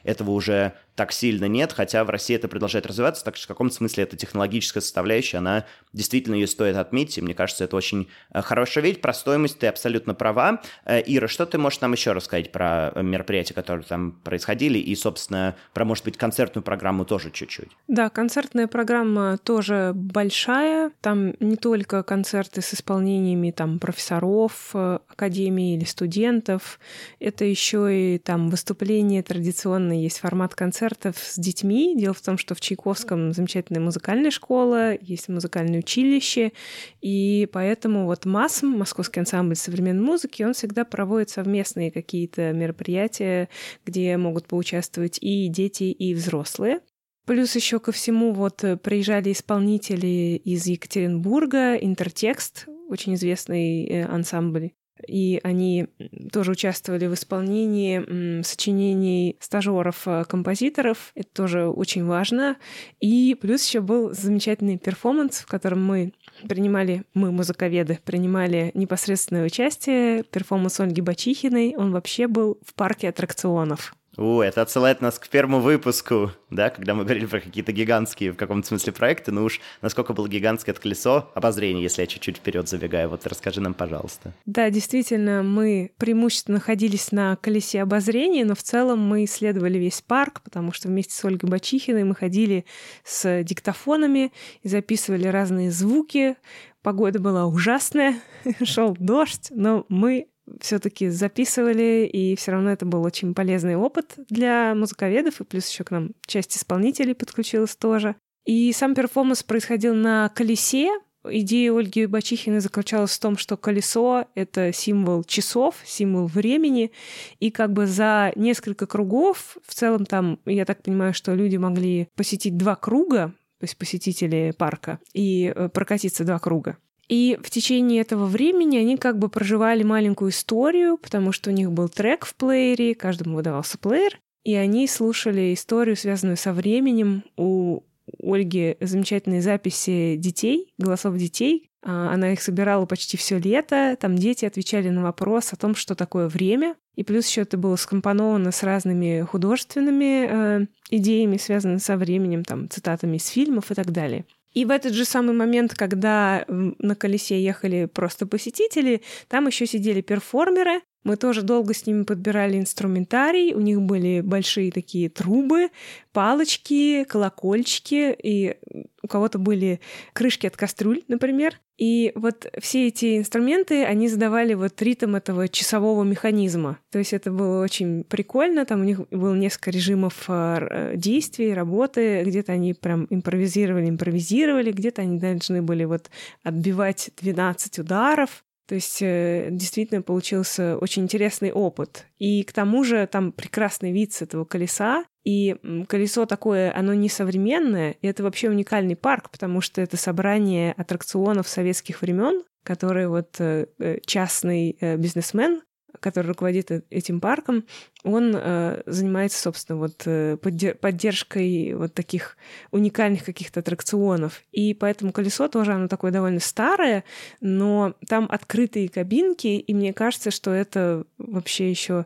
этого 0.04 0.32
уже 0.32 0.74
так 0.98 1.12
сильно 1.12 1.46
нет, 1.46 1.74
хотя 1.74 2.04
в 2.04 2.10
России 2.10 2.36
это 2.36 2.48
продолжает 2.48 2.88
развиваться, 2.88 3.24
так 3.24 3.36
что 3.36 3.46
в 3.46 3.48
каком-то 3.50 3.76
смысле 3.76 4.04
эта 4.06 4.18
технологическая 4.18 4.82
составляющая, 4.82 5.38
она 5.38 5.66
действительно 5.94 6.34
ее 6.34 6.48
стоит 6.48 6.76
отметить, 6.76 7.20
и 7.20 7.22
мне 7.22 7.36
кажется, 7.36 7.66
это 7.66 7.76
очень 7.76 8.10
э, 8.34 8.42
хорошая 8.42 8.84
вещь. 8.84 8.98
Про 8.98 9.14
стоимость 9.14 9.60
ты 9.60 9.68
абсолютно 9.68 10.16
права. 10.16 10.60
Э, 10.86 11.00
Ира, 11.06 11.28
что 11.28 11.46
ты 11.46 11.60
можешь 11.60 11.82
нам 11.82 11.94
еще 11.94 12.14
рассказать 12.14 12.52
про 12.52 12.94
мероприятия, 12.96 13.54
которые 13.54 13.86
там 13.86 14.14
происходили, 14.24 14.80
и, 14.80 14.96
собственно, 14.96 15.56
про, 15.74 15.86
может 15.86 16.04
быть, 16.04 16.18
концертную 16.18 16.64
программу 16.64 17.06
тоже 17.06 17.30
чуть-чуть? 17.30 17.70
Да, 17.88 18.10
концертная 18.10 18.66
программа 18.66 19.38
тоже 19.38 19.92
большая. 19.94 20.92
Там 21.02 21.36
не 21.40 21.58
только 21.58 22.02
концерты 22.02 22.64
с 22.64 22.74
исполнениями 22.74 23.52
там 23.52 23.78
профессоров 23.78 24.72
э, 24.74 24.98
академии 25.10 25.76
или 25.76 25.86
студентов, 25.86 26.80
это 27.20 27.46
еще 27.46 28.16
и 28.16 28.18
там 28.18 28.50
выступления 28.50 29.22
традиционные, 29.38 30.02
есть 30.02 30.20
формат 30.20 30.56
концертов 30.56 31.18
с 31.18 31.38
детьми. 31.38 31.96
Дело 31.96 32.14
в 32.14 32.22
том, 32.22 32.38
что 32.38 32.56
в 32.56 32.60
Чайковском 32.60 33.34
замечательная 33.34 33.82
музыкальная 33.82 34.32
школа, 34.32 34.98
есть 35.00 35.30
музыкальное 35.30 35.80
училище, 35.80 36.54
и 37.02 37.48
поэтому 37.52 38.06
вот 38.06 38.26
МАСМ, 38.26 38.68
Московский 38.68 39.20
ансамбль 39.20 39.56
современной 39.56 40.04
музыки, 40.04 40.42
он 40.42 40.54
всегда 40.54 40.86
проводит 40.86 41.30
совместные 41.30 41.92
какие-то 41.92 42.52
мероприятия, 42.52 43.50
где 43.86 44.18
могут 44.18 44.48
поучаствовать 44.48 45.20
и 45.22 45.48
дети, 45.48 45.84
и 45.84 46.14
взрослые. 46.16 46.80
Плюс 47.26 47.56
еще 47.56 47.80
ко 47.80 47.92
всему 47.92 48.34
вот 48.34 48.64
приезжали 48.82 49.32
исполнители 49.32 50.42
из 50.44 50.66
Екатеринбурга, 50.66 51.76
Интертекст, 51.76 52.68
очень 52.90 53.16
известный 53.16 53.86
э, 53.86 54.06
ансамбль 54.06 54.72
и 55.06 55.40
они 55.44 55.88
тоже 56.32 56.52
участвовали 56.52 57.08
в 57.08 57.14
исполнении 57.14 58.42
сочинений 58.44 59.38
стажеров-композиторов. 59.40 61.12
Э, 61.16 61.22
Это 61.22 61.30
тоже 61.34 61.68
очень 61.68 62.06
важно. 62.06 62.58
И 63.00 63.36
плюс 63.40 63.66
еще 63.66 63.82
был 63.82 64.14
замечательный 64.14 64.78
перформанс, 64.78 65.40
в 65.40 65.48
котором 65.48 65.86
мы 65.86 66.14
принимали, 66.48 67.04
мы, 67.14 67.32
музыковеды, 67.32 68.00
принимали 68.04 68.72
непосредственное 68.74 69.46
участие. 69.46 70.24
Перформанс 70.24 70.80
Ольги 70.80 71.02
Бачихиной. 71.02 71.76
Он 71.76 71.92
вообще 71.92 72.28
был 72.28 72.60
в 72.66 72.74
парке 72.74 73.10
аттракционов. 73.10 73.96
У, 74.18 74.42
это 74.42 74.64
отсылает 74.64 75.00
нас 75.00 75.20
к 75.20 75.30
первому 75.30 75.60
выпуску, 75.60 76.32
да, 76.50 76.72
когда 76.72 76.96
мы 76.96 77.04
говорили 77.04 77.28
про 77.28 77.40
какие-то 77.40 77.72
гигантские 77.72 78.32
в 78.32 78.36
каком-то 78.36 78.68
смысле 78.68 78.94
проекты, 78.94 79.32
ну 79.32 79.44
уж 79.44 79.62
насколько 79.84 80.14
было 80.14 80.28
гигантское 80.28 80.74
это 80.74 80.82
колесо 80.82 81.32
обозрения, 81.36 81.84
если 81.84 82.02
я 82.02 82.08
чуть-чуть 82.08 82.38
вперед 82.38 82.68
забегаю, 82.68 83.10
вот 83.10 83.28
расскажи 83.28 83.62
нам, 83.62 83.76
пожалуйста. 83.76 84.34
Да, 84.46 84.72
действительно, 84.72 85.44
мы 85.44 85.92
преимущественно 85.98 86.58
находились 86.58 87.12
на 87.12 87.36
колесе 87.36 87.84
обозрения, 87.84 88.44
но 88.44 88.56
в 88.56 88.64
целом 88.64 89.00
мы 89.00 89.26
исследовали 89.26 89.78
весь 89.78 90.02
парк, 90.02 90.42
потому 90.44 90.72
что 90.72 90.88
вместе 90.88 91.14
с 91.14 91.24
Ольгой 91.24 91.50
Бачихиной 91.50 92.04
мы 92.04 92.16
ходили 92.16 92.66
с 93.04 93.44
диктофонами 93.44 94.34
и 94.64 94.68
записывали 94.68 95.28
разные 95.28 95.70
звуки. 95.70 96.38
Погода 96.82 97.20
была 97.20 97.46
ужасная, 97.46 98.16
шел 98.64 98.96
дождь, 98.98 99.50
но 99.52 99.86
мы 99.90 100.28
все-таки 100.62 101.10
записывали, 101.10 102.10
и 102.12 102.36
все 102.36 102.52
равно 102.52 102.72
это 102.72 102.86
был 102.86 103.04
очень 103.04 103.34
полезный 103.34 103.76
опыт 103.76 104.16
для 104.30 104.74
музыковедов, 104.76 105.42
и 105.42 105.44
плюс 105.44 105.70
еще 105.70 105.84
к 105.84 105.92
нам 105.92 106.12
часть 106.26 106.56
исполнителей 106.58 107.16
подключилась 107.16 107.76
тоже. 107.76 108.16
И 108.46 108.72
сам 108.72 108.96
перформанс 108.96 109.44
происходил 109.44 109.94
на 109.94 110.30
колесе. 110.30 110.90
Идея 111.30 111.74
Ольги 111.74 112.06
Бачихиной 112.06 112.62
заключалась 112.62 113.12
в 113.12 113.20
том, 113.20 113.36
что 113.38 113.58
колесо— 113.58 114.26
это 114.36 114.72
символ 114.72 115.26
часов, 115.26 115.76
символ 115.84 116.28
времени, 116.28 116.94
и 117.40 117.52
как 117.52 117.74
бы 117.74 117.86
за 117.86 118.32
несколько 118.38 118.88
кругов, 118.88 119.58
в 119.66 119.74
целом 119.74 120.06
там, 120.06 120.40
я 120.46 120.64
так 120.64 120.84
понимаю, 120.84 121.14
что 121.14 121.34
люди 121.34 121.58
могли 121.58 122.08
посетить 122.16 122.56
два 122.56 122.76
круга, 122.78 123.34
то 123.60 123.64
есть 123.64 123.78
посетители 123.78 124.54
парка, 124.58 125.00
и 125.14 125.52
э, 125.54 125.68
прокатиться 125.68 126.24
два 126.24 126.40
круга. 126.40 126.78
И 127.08 127.40
в 127.42 127.50
течение 127.50 128.02
этого 128.02 128.26
времени 128.26 128.78
они 128.78 128.98
как 128.98 129.18
бы 129.18 129.30
проживали 129.30 129.84
маленькую 129.84 130.32
историю, 130.32 130.98
потому 130.98 131.32
что 131.32 131.50
у 131.50 131.54
них 131.54 131.72
был 131.72 131.88
трек 131.88 132.26
в 132.26 132.36
плеере, 132.36 132.96
каждому 132.96 133.38
выдавался 133.38 133.78
плеер, 133.78 134.20
и 134.44 134.56
они 134.56 134.88
слушали 134.88 135.54
историю, 135.54 135.96
связанную 135.96 136.38
со 136.38 136.54
временем 136.54 137.24
у 137.38 137.82
Ольги 138.22 138.78
замечательные 138.80 139.42
записи 139.42 140.16
детей, 140.18 140.74
голосов 140.78 141.18
детей. 141.18 141.70
А, 141.84 142.14
она 142.14 142.34
их 142.34 142.42
собирала 142.42 142.86
почти 142.86 143.18
все 143.18 143.38
лето. 143.38 143.98
Там 144.00 144.16
дети 144.16 144.46
отвечали 144.46 144.90
на 144.90 145.04
вопрос 145.04 145.52
о 145.52 145.58
том, 145.58 145.76
что 145.76 145.96
такое 145.96 146.30
время. 146.30 146.76
И 146.96 147.04
плюс 147.04 147.28
еще 147.28 147.42
это 147.42 147.58
было 147.58 147.76
скомпоновано 147.76 148.52
с 148.52 148.64
разными 148.64 149.22
художественными 149.22 150.28
э, 150.30 150.66
идеями, 150.90 151.38
связанными 151.38 151.80
со 151.80 151.98
временем, 151.98 152.44
там, 152.44 152.70
цитатами 152.70 153.18
из 153.18 153.28
фильмов 153.28 153.72
и 153.72 153.76
так 153.76 153.92
далее. 153.92 154.26
И 154.58 154.66
в 154.66 154.72
этот 154.72 154.96
же 154.96 155.06
самый 155.06 155.36
момент, 155.36 155.76
когда 155.76 156.44
на 156.48 156.96
колесе 156.96 157.40
ехали 157.40 157.86
просто 157.86 158.26
посетители, 158.26 159.04
там 159.28 159.46
еще 159.46 159.68
сидели 159.68 160.02
перформеры, 160.02 160.82
мы 161.08 161.16
тоже 161.16 161.42
долго 161.42 161.74
с 161.74 161.86
ними 161.86 162.04
подбирали 162.04 162.60
инструментарий. 162.60 163.54
У 163.54 163.62
них 163.62 163.82
были 163.82 164.20
большие 164.20 164.74
такие 164.74 165.10
трубы, 165.10 165.70
палочки, 166.12 167.06
колокольчики, 167.06 168.14
и 168.22 168.58
у 169.02 169.08
кого-то 169.08 169.40
были 169.40 169.80
крышки 170.12 170.48
от 170.48 170.58
кастрюль, 170.58 171.04
например. 171.08 171.62
И 171.78 172.12
вот 172.16 172.52
все 172.60 172.88
эти 172.88 173.18
инструменты, 173.18 173.86
они 173.86 174.10
задавали 174.10 174.54
вот 174.54 174.82
ритм 174.82 175.16
этого 175.16 175.48
часового 175.48 176.04
механизма. 176.04 176.80
То 176.92 177.00
есть 177.00 177.14
это 177.14 177.32
было 177.32 177.64
очень 177.64 178.04
прикольно. 178.04 178.66
Там 178.66 178.82
у 178.82 178.84
них 178.84 179.08
было 179.10 179.34
несколько 179.34 179.72
режимов 179.72 180.26
а, 180.28 180.94
действий, 180.96 181.54
работы. 181.54 182.24
Где-то 182.26 182.52
они 182.52 182.74
прям 182.74 183.08
импровизировали, 183.10 183.88
импровизировали. 183.88 184.74
Где-то 184.74 185.04
они 185.04 185.20
должны 185.20 185.62
были 185.62 185.86
вот 185.86 186.10
отбивать 186.44 187.12
12 187.22 187.80
ударов. 187.80 188.44
То 188.68 188.76
есть 188.76 189.02
э, 189.02 189.48
действительно 189.50 190.02
получился 190.02 190.78
очень 190.78 191.04
интересный 191.04 191.52
опыт. 191.52 192.06
И 192.18 192.44
к 192.44 192.52
тому 192.52 192.84
же 192.84 193.08
там 193.08 193.32
прекрасный 193.32 193.92
вид 193.92 194.14
с 194.14 194.22
этого 194.22 194.44
колеса. 194.44 195.06
И 195.24 195.56
колесо 195.88 196.26
такое, 196.26 196.74
оно 196.76 196.94
не 196.94 197.10
современное, 197.10 197.96
и 198.02 198.08
это 198.08 198.24
вообще 198.24 198.50
уникальный 198.50 198.96
парк, 198.96 199.30
потому 199.30 199.60
что 199.60 199.82
это 199.82 199.98
собрание 199.98 200.72
аттракционов 200.74 201.50
советских 201.50 202.02
времен, 202.02 202.44
которые 202.64 203.10
вот 203.10 203.36
э, 203.40 203.68
э, 203.80 204.00
частный 204.06 204.78
бизнесмен 204.98 205.62
который 206.00 206.28
руководит 206.28 206.72
этим 206.90 207.20
парком, 207.20 207.66
он 208.04 208.34
э, 208.36 208.82
занимается, 208.86 209.40
собственно, 209.40 209.80
вот 209.80 210.04
э, 210.06 210.38
поддержкой 210.38 211.74
вот 211.74 211.94
таких 211.94 212.38
уникальных 212.72 213.26
каких-то 213.26 213.60
аттракционов. 213.60 214.42
И 214.52 214.74
поэтому 214.74 215.12
колесо 215.12 215.48
тоже, 215.48 215.74
оно 215.74 215.88
такое 215.88 216.12
довольно 216.12 216.40
старое, 216.40 217.04
но 217.42 217.96
там 218.08 218.28
открытые 218.30 218.90
кабинки, 218.90 219.48
и 219.48 219.74
мне 219.74 219.94
кажется, 219.94 220.32
что 220.32 220.52
это 220.52 221.06
вообще 221.18 221.70
еще 221.70 222.06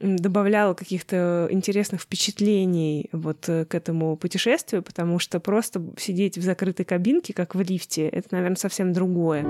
добавляло 0.00 0.74
каких-то 0.74 1.48
интересных 1.50 2.02
впечатлений 2.02 3.08
вот 3.12 3.48
э, 3.48 3.64
к 3.64 3.74
этому 3.74 4.16
путешествию, 4.16 4.82
потому 4.82 5.18
что 5.18 5.40
просто 5.40 5.82
сидеть 5.98 6.36
в 6.36 6.42
закрытой 6.42 6.84
кабинке, 6.84 7.32
как 7.32 7.54
в 7.54 7.60
лифте, 7.60 8.08
это, 8.08 8.28
наверное, 8.32 8.56
совсем 8.56 8.92
другое. 8.92 9.44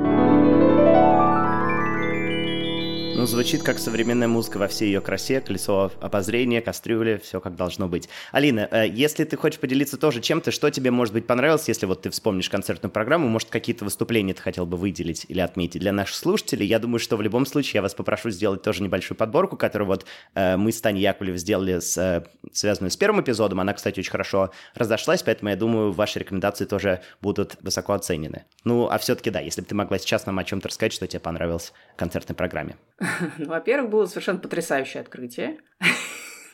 Ну, 3.16 3.27
звучит 3.27 3.62
как 3.62 3.79
современная 3.79 4.27
музыка 4.27 4.59
во 4.59 4.66
всей 4.66 4.87
ее 4.87 5.00
красе, 5.00 5.40
колесо 5.40 5.92
обозрения, 6.00 6.61
кастрюли, 6.61 7.20
все 7.22 7.40
как 7.40 7.55
должно 7.55 7.87
быть. 7.87 8.09
Алина, 8.33 8.68
э, 8.68 8.88
если 8.88 9.22
ты 9.22 9.37
хочешь 9.37 9.61
поделиться 9.61 9.96
тоже 9.96 10.20
чем-то, 10.20 10.50
что 10.50 10.68
тебе, 10.70 10.90
может 10.90 11.14
быть, 11.14 11.24
понравилось, 11.24 11.68
если 11.68 11.87
вот 11.87 12.03
ты 12.03 12.11
вспомнишь 12.11 12.50
концертную 12.50 12.90
программу, 12.90 13.29
может, 13.29 13.50
какие-то 13.50 13.85
выступления 13.85 14.35
ты 14.35 14.42
хотел 14.42 14.66
бы 14.66 14.77
выделить 14.77 15.27
или 15.29 15.38
отметить 15.38 15.81
для 15.81 15.92
наших 15.92 16.16
слушателей, 16.16 16.66
я 16.66 16.81
думаю, 16.81 16.98
что 16.98 17.16
в 17.16 17.22
любом 17.22 17.46
случае 17.46 17.74
я 17.74 17.83
вас 17.83 17.94
попрошу 17.94 18.31
сделать 18.31 18.62
тоже 18.62 18.83
небольшую 18.83 19.16
подборку, 19.16 19.57
которую 19.57 19.87
вот 19.87 20.07
э, 20.35 20.57
мы 20.57 20.72
с 20.72 20.81
Таней 20.81 21.03
Яковлев 21.03 21.37
сделали, 21.37 21.79
с, 21.79 21.96
э, 21.96 22.24
связанную 22.53 22.90
с 22.90 22.96
первым 22.96 23.22
эпизодом. 23.22 23.61
Она, 23.61 23.74
кстати, 23.74 24.00
очень 24.00 24.11
хорошо 24.11 24.50
разошлась, 24.74 25.22
поэтому 25.22 25.50
я 25.50 25.57
думаю, 25.57 25.92
ваши 25.92 26.18
рекомендации 26.18 26.64
тоже 26.64 27.00
будут 27.22 27.59
высоко 27.62 27.92
оценены. 27.92 28.44
Ну, 28.64 28.88
а 28.88 28.98
все-таки 28.98 29.31
да, 29.31 29.38
если 29.38 29.61
бы 29.61 29.68
ты 29.68 29.77
могла 29.77 30.00
сейчас 30.00 30.27
нам 30.27 30.37
о 30.40 30.44
чем-то 30.44 30.66
рассказать, 30.66 30.92
что 30.92 31.07
тебе 31.07 31.20
понравилось 31.20 31.72
в 31.94 31.96
концертной 31.96 32.35
программе. 32.35 32.74
Ну, 33.38 33.46
во-первых, 33.46 33.90
было 33.90 34.06
совершенно 34.06 34.38
потрясающее 34.38 35.00
открытие. 35.00 35.58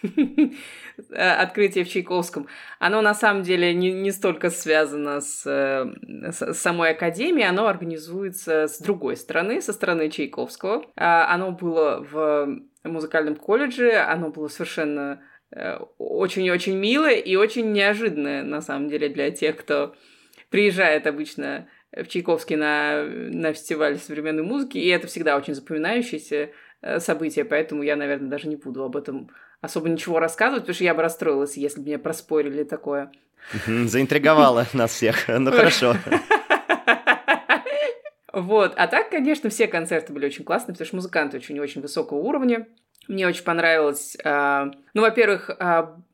открытие 1.14 1.84
в 1.84 1.88
Чайковском, 1.88 2.46
оно 2.78 3.02
на 3.02 3.14
самом 3.14 3.42
деле 3.42 3.74
не, 3.74 3.92
не 3.92 4.10
столько 4.10 4.50
связано 4.50 5.20
с, 5.20 5.44
с 5.44 6.54
самой 6.54 6.92
академией, 6.92 7.48
оно 7.48 7.66
организуется 7.66 8.66
с 8.66 8.78
другой 8.80 9.16
стороны, 9.16 9.60
со 9.60 9.72
стороны 9.72 10.10
Чайковского. 10.10 10.86
А, 10.96 11.32
оно 11.32 11.52
было 11.52 12.04
в 12.10 12.48
музыкальном 12.84 13.36
колледже, 13.36 13.92
оно 13.96 14.30
было 14.30 14.48
совершенно 14.48 15.22
э, 15.50 15.78
очень-очень 15.98 16.76
милое 16.76 17.16
и 17.16 17.36
очень 17.36 17.72
неожиданное, 17.72 18.42
на 18.42 18.62
самом 18.62 18.88
деле, 18.88 19.08
для 19.08 19.30
тех, 19.30 19.56
кто 19.56 19.94
приезжает 20.48 21.06
обычно 21.06 21.68
в 21.92 22.06
Чайковский 22.06 22.56
на, 22.56 23.04
на 23.04 23.52
фестиваль 23.52 23.98
современной 23.98 24.42
музыки, 24.42 24.78
и 24.78 24.88
это 24.88 25.06
всегда 25.06 25.36
очень 25.36 25.54
запоминающееся 25.54 26.50
э, 26.82 27.00
событие, 27.00 27.44
поэтому 27.44 27.82
я, 27.82 27.96
наверное, 27.96 28.30
даже 28.30 28.48
не 28.48 28.56
буду 28.56 28.84
об 28.84 28.96
этом 28.96 29.30
особо 29.60 29.88
ничего 29.88 30.20
рассказывать, 30.20 30.62
потому 30.62 30.74
что 30.74 30.84
я 30.84 30.94
бы 30.94 31.02
расстроилась, 31.02 31.56
если 31.56 31.80
бы 31.80 31.86
мне 31.86 31.98
проспорили 31.98 32.64
такое. 32.64 33.10
Заинтриговала 33.66 34.66
нас 34.72 34.92
всех, 34.92 35.26
ну 35.28 35.50
хорошо. 35.50 35.96
Вот, 38.32 38.74
а 38.76 38.86
так, 38.86 39.10
конечно, 39.10 39.50
все 39.50 39.66
концерты 39.66 40.12
были 40.12 40.26
очень 40.26 40.44
классные, 40.44 40.74
потому 40.74 40.86
что 40.86 40.96
музыканты 40.96 41.38
очень-очень 41.38 41.82
высокого 41.82 42.18
уровня. 42.18 42.68
Мне 43.08 43.26
очень 43.26 43.42
понравилось. 43.42 44.16
Э, 44.22 44.70
ну, 44.94 45.02
во-первых, 45.02 45.50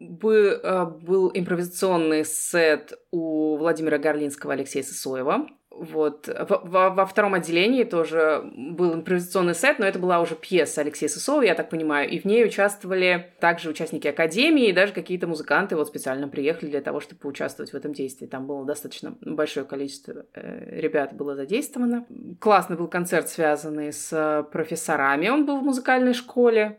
был, 0.01 0.35
э, 0.35 0.87
был 0.87 1.31
импровизационный 1.35 2.25
сет 2.25 2.95
у 3.11 3.59
Владимира 3.59 3.99
Горлинского 3.99 4.55
Алексея 4.55 4.83
Сысоева. 4.83 5.47
Вот. 5.79 6.29
Во, 6.29 6.91
во 6.91 7.07
втором 7.07 7.35
отделении 7.35 7.85
тоже 7.85 8.43
был 8.57 8.95
импровизационный 8.95 9.55
сет, 9.55 9.79
но 9.79 9.87
это 9.87 9.99
была 9.99 10.21
уже 10.21 10.35
пьеса 10.35 10.81
Алексея 10.81 11.09
Сысова, 11.09 11.43
я 11.43 11.55
так 11.55 11.69
понимаю, 11.69 12.09
и 12.09 12.19
в 12.19 12.25
ней 12.25 12.45
участвовали 12.45 13.35
также 13.41 13.69
участники 13.69 14.09
Академии 14.09 14.69
и 14.69 14.73
даже 14.73 14.93
какие-то 14.93 15.27
музыканты 15.27 15.77
вот 15.77 15.89
специально 15.89 16.29
приехали 16.29 16.71
для 16.71 16.81
того, 16.81 17.01
чтобы 17.01 17.21
поучаствовать 17.21 17.73
в 17.73 17.77
этом 17.77 17.93
действии. 17.93 18.27
Там 18.27 18.47
было 18.47 18.65
достаточно 18.65 19.17
большое 19.21 19.67
количество 19.67 20.25
э, 20.35 20.81
ребят 20.81 21.15
было 21.15 21.35
задействовано. 21.35 22.07
Классный 22.41 22.77
был 22.77 22.89
концерт, 22.89 23.29
связанный 23.29 23.93
с 23.93 24.47
профессорами. 24.53 25.29
Он 25.29 25.47
был 25.47 25.61
в 25.61 25.65
музыкальной 25.65 26.15
школе. 26.15 26.79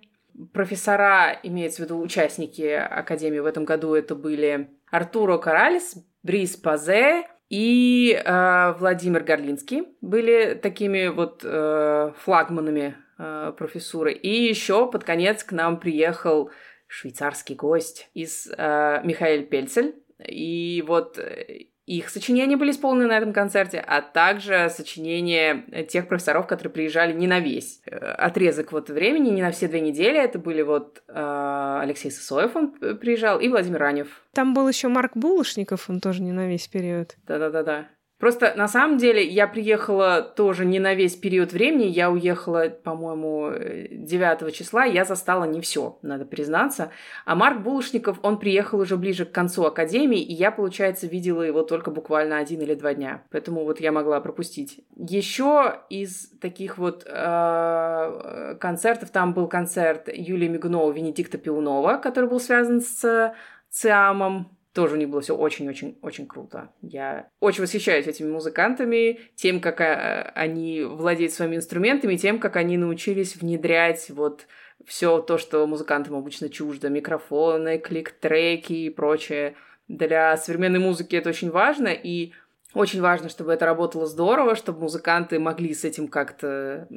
Профессора, 0.54 1.40
имеется 1.44 1.82
в 1.82 1.86
виду 1.86 2.00
участники 2.00 2.62
Академии 2.62 3.40
в 3.40 3.46
этом 3.46 3.66
году, 3.66 3.96
это 3.96 4.16
были 4.16 4.70
Артуро 4.92 5.38
Коралес, 5.38 5.96
Брис 6.22 6.56
Пазе, 6.58 7.26
и 7.50 8.12
э, 8.14 8.74
Владимир 8.78 9.24
Горлинский 9.24 9.88
были 10.02 10.54
такими 10.54 11.08
вот 11.08 11.42
э, 11.44 12.12
флагманами 12.18 12.96
э, 13.18 13.54
профессуры. 13.58 14.12
И 14.14 14.48
еще 14.48 14.92
под 14.92 15.04
конец 15.06 15.44
к 15.44 15.54
нам 15.54 15.80
приехал 15.80 16.52
швейцарский 16.88 17.56
гость 17.56 18.10
из 18.14 18.48
э, 18.48 19.02
Михаил 19.04 19.46
Пельцель. 19.46 19.96
И 20.26 20.84
вот 20.86 21.18
э, 21.20 21.68
их 21.88 22.10
сочинения 22.10 22.58
были 22.58 22.72
исполнены 22.72 23.08
на 23.08 23.18
этом 23.18 23.32
концерте, 23.32 23.80
а 23.80 24.02
также 24.02 24.70
сочинения 24.70 25.86
тех 25.90 26.10
профессоров, 26.10 26.46
которые 26.46 26.72
приезжали 26.72 27.14
не 27.14 27.28
на 27.28 27.40
весь 27.40 27.82
э, 27.86 27.96
отрезок 27.96 28.74
вот 28.74 28.90
времени, 28.90 29.30
не 29.30 29.42
на 29.42 29.52
все 29.52 29.70
две 29.70 29.80
недели. 29.80 30.20
Это 30.20 30.38
были 30.38 30.62
вот 30.64 31.02
э, 31.08 31.80
Алексей 31.82 32.12
Сосоев, 32.12 32.56
он 32.58 32.72
приезжал, 32.72 33.40
и 33.40 33.48
Владимир 33.48 33.80
Ранев. 33.80 34.22
Там 34.34 34.54
был 34.54 34.68
еще 34.68 34.90
Марк 34.90 35.16
Булышников, 35.16 35.90
он 35.90 36.02
тоже 36.02 36.22
не 36.22 36.34
на 36.34 36.50
весь 36.50 36.68
период. 36.68 37.16
Да-да-да-да. 37.26 37.88
Просто 38.20 38.54
на 38.56 38.68
самом 38.68 38.98
деле 38.98 39.24
я 39.24 39.48
приехала 39.48 40.22
тоже 40.22 40.66
не 40.66 40.80
на 40.80 40.96
весь 40.96 41.16
период 41.16 41.54
времени. 41.54 41.84
Я 41.86 42.10
уехала, 42.10 42.68
по-моему, 42.70 43.52
9 43.92 44.56
числа. 44.56 44.86
Я 44.86 45.06
застала 45.06 45.44
не 45.44 45.62
все, 45.62 46.00
надо 46.02 46.26
признаться. 46.26 46.92
А 47.26 47.36
Марк 47.36 47.62
Булышников, 47.62 48.18
он 48.24 48.40
приехал 48.40 48.80
уже 48.80 48.98
ближе 48.98 49.26
к 49.26 49.32
концу 49.32 49.66
академии, 49.66 50.22
и 50.22 50.34
я, 50.34 50.52
получается, 50.52 51.06
видела 51.06 51.44
его 51.44 51.62
только 51.62 51.92
буквально 51.92 52.40
один 52.40 52.62
или 52.62 52.74
два 52.74 52.96
дня. 52.96 53.24
Поэтому 53.30 53.64
вот 53.66 53.80
я 53.80 53.92
могла 53.92 54.20
пропустить. 54.20 54.84
Еще 54.96 55.80
из 55.90 56.30
таких 56.42 56.80
вот 56.80 57.06
э, 57.06 58.56
концертов 58.60 59.12
там 59.12 59.34
был 59.34 59.48
концерт 59.48 60.10
Юлии 60.12 60.48
Мигунова, 60.48 60.92
Венедикта 60.92 61.38
Пиунова, 61.38 61.98
который 61.98 62.30
был 62.30 62.40
связан 62.40 62.82
с 62.82 63.34
Циамом 63.70 64.57
тоже 64.78 64.94
у 64.94 64.98
них 65.00 65.10
было 65.10 65.22
все 65.22 65.36
очень-очень-очень 65.36 66.28
круто. 66.28 66.70
Я 66.84 67.30
очень 67.40 67.64
восхищаюсь 67.64 68.06
этими 68.06 68.30
музыкантами, 68.30 69.22
тем, 69.34 69.60
как 69.60 69.82
а, 69.82 70.32
они 70.36 70.84
владеют 70.84 71.34
своими 71.34 71.56
инструментами, 71.56 72.16
тем, 72.16 72.38
как 72.38 72.58
они 72.58 72.78
научились 72.78 73.38
внедрять 73.38 74.12
вот 74.12 74.46
все 74.86 75.20
то, 75.20 75.40
что 75.40 75.66
музыкантам 75.66 76.14
обычно 76.14 76.50
чуждо, 76.50 76.90
микрофоны, 76.90 77.80
клик-треки 77.80 78.74
и 78.74 78.92
прочее. 78.92 79.56
Для 79.88 80.38
современной 80.38 80.78
музыки 80.78 81.16
это 81.16 81.30
очень 81.30 81.50
важно, 81.50 81.88
и 81.88 82.34
Очень 82.78 83.02
важно, 83.02 83.28
чтобы 83.28 83.54
это 83.54 83.66
работало 83.66 84.06
здорово, 84.06 84.56
чтобы 84.56 84.82
музыканты 84.82 85.40
могли 85.40 85.74
с 85.74 85.84
этим 85.84 86.08
как-то 86.08 86.88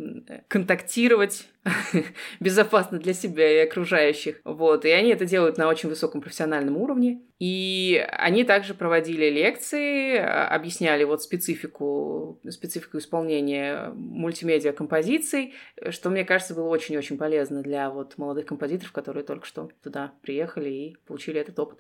контактировать 0.46 1.46
безопасно 2.40 2.98
для 2.98 3.14
себя 3.14 3.50
и 3.50 3.66
окружающих. 3.66 4.42
Вот. 4.44 4.84
И 4.84 4.90
они 4.90 5.08
это 5.08 5.24
делают 5.24 5.56
на 5.56 5.68
очень 5.68 5.88
высоком 5.88 6.20
профессиональном 6.20 6.76
уровне. 6.76 7.22
И 7.38 8.06
они 8.12 8.44
также 8.44 8.74
проводили 8.74 9.30
лекции, 9.30 10.18
а, 10.18 10.48
объясняли 10.48 11.04
вот 11.04 11.22
специфику, 11.22 12.38
специфику 12.50 12.98
исполнения 12.98 13.90
мультимедиа 13.94 14.72
композиций, 14.72 15.54
что, 15.88 16.10
мне 16.10 16.26
кажется, 16.26 16.54
было 16.54 16.68
очень-очень 16.68 17.16
полезно 17.16 17.62
для 17.62 17.88
вот 17.88 18.18
молодых 18.18 18.44
композиторов, 18.44 18.92
которые 18.92 19.24
только 19.24 19.46
что 19.46 19.70
туда 19.82 20.12
приехали 20.20 20.68
и 20.68 20.96
получили 21.06 21.40
этот 21.40 21.58
опыт. 21.58 21.78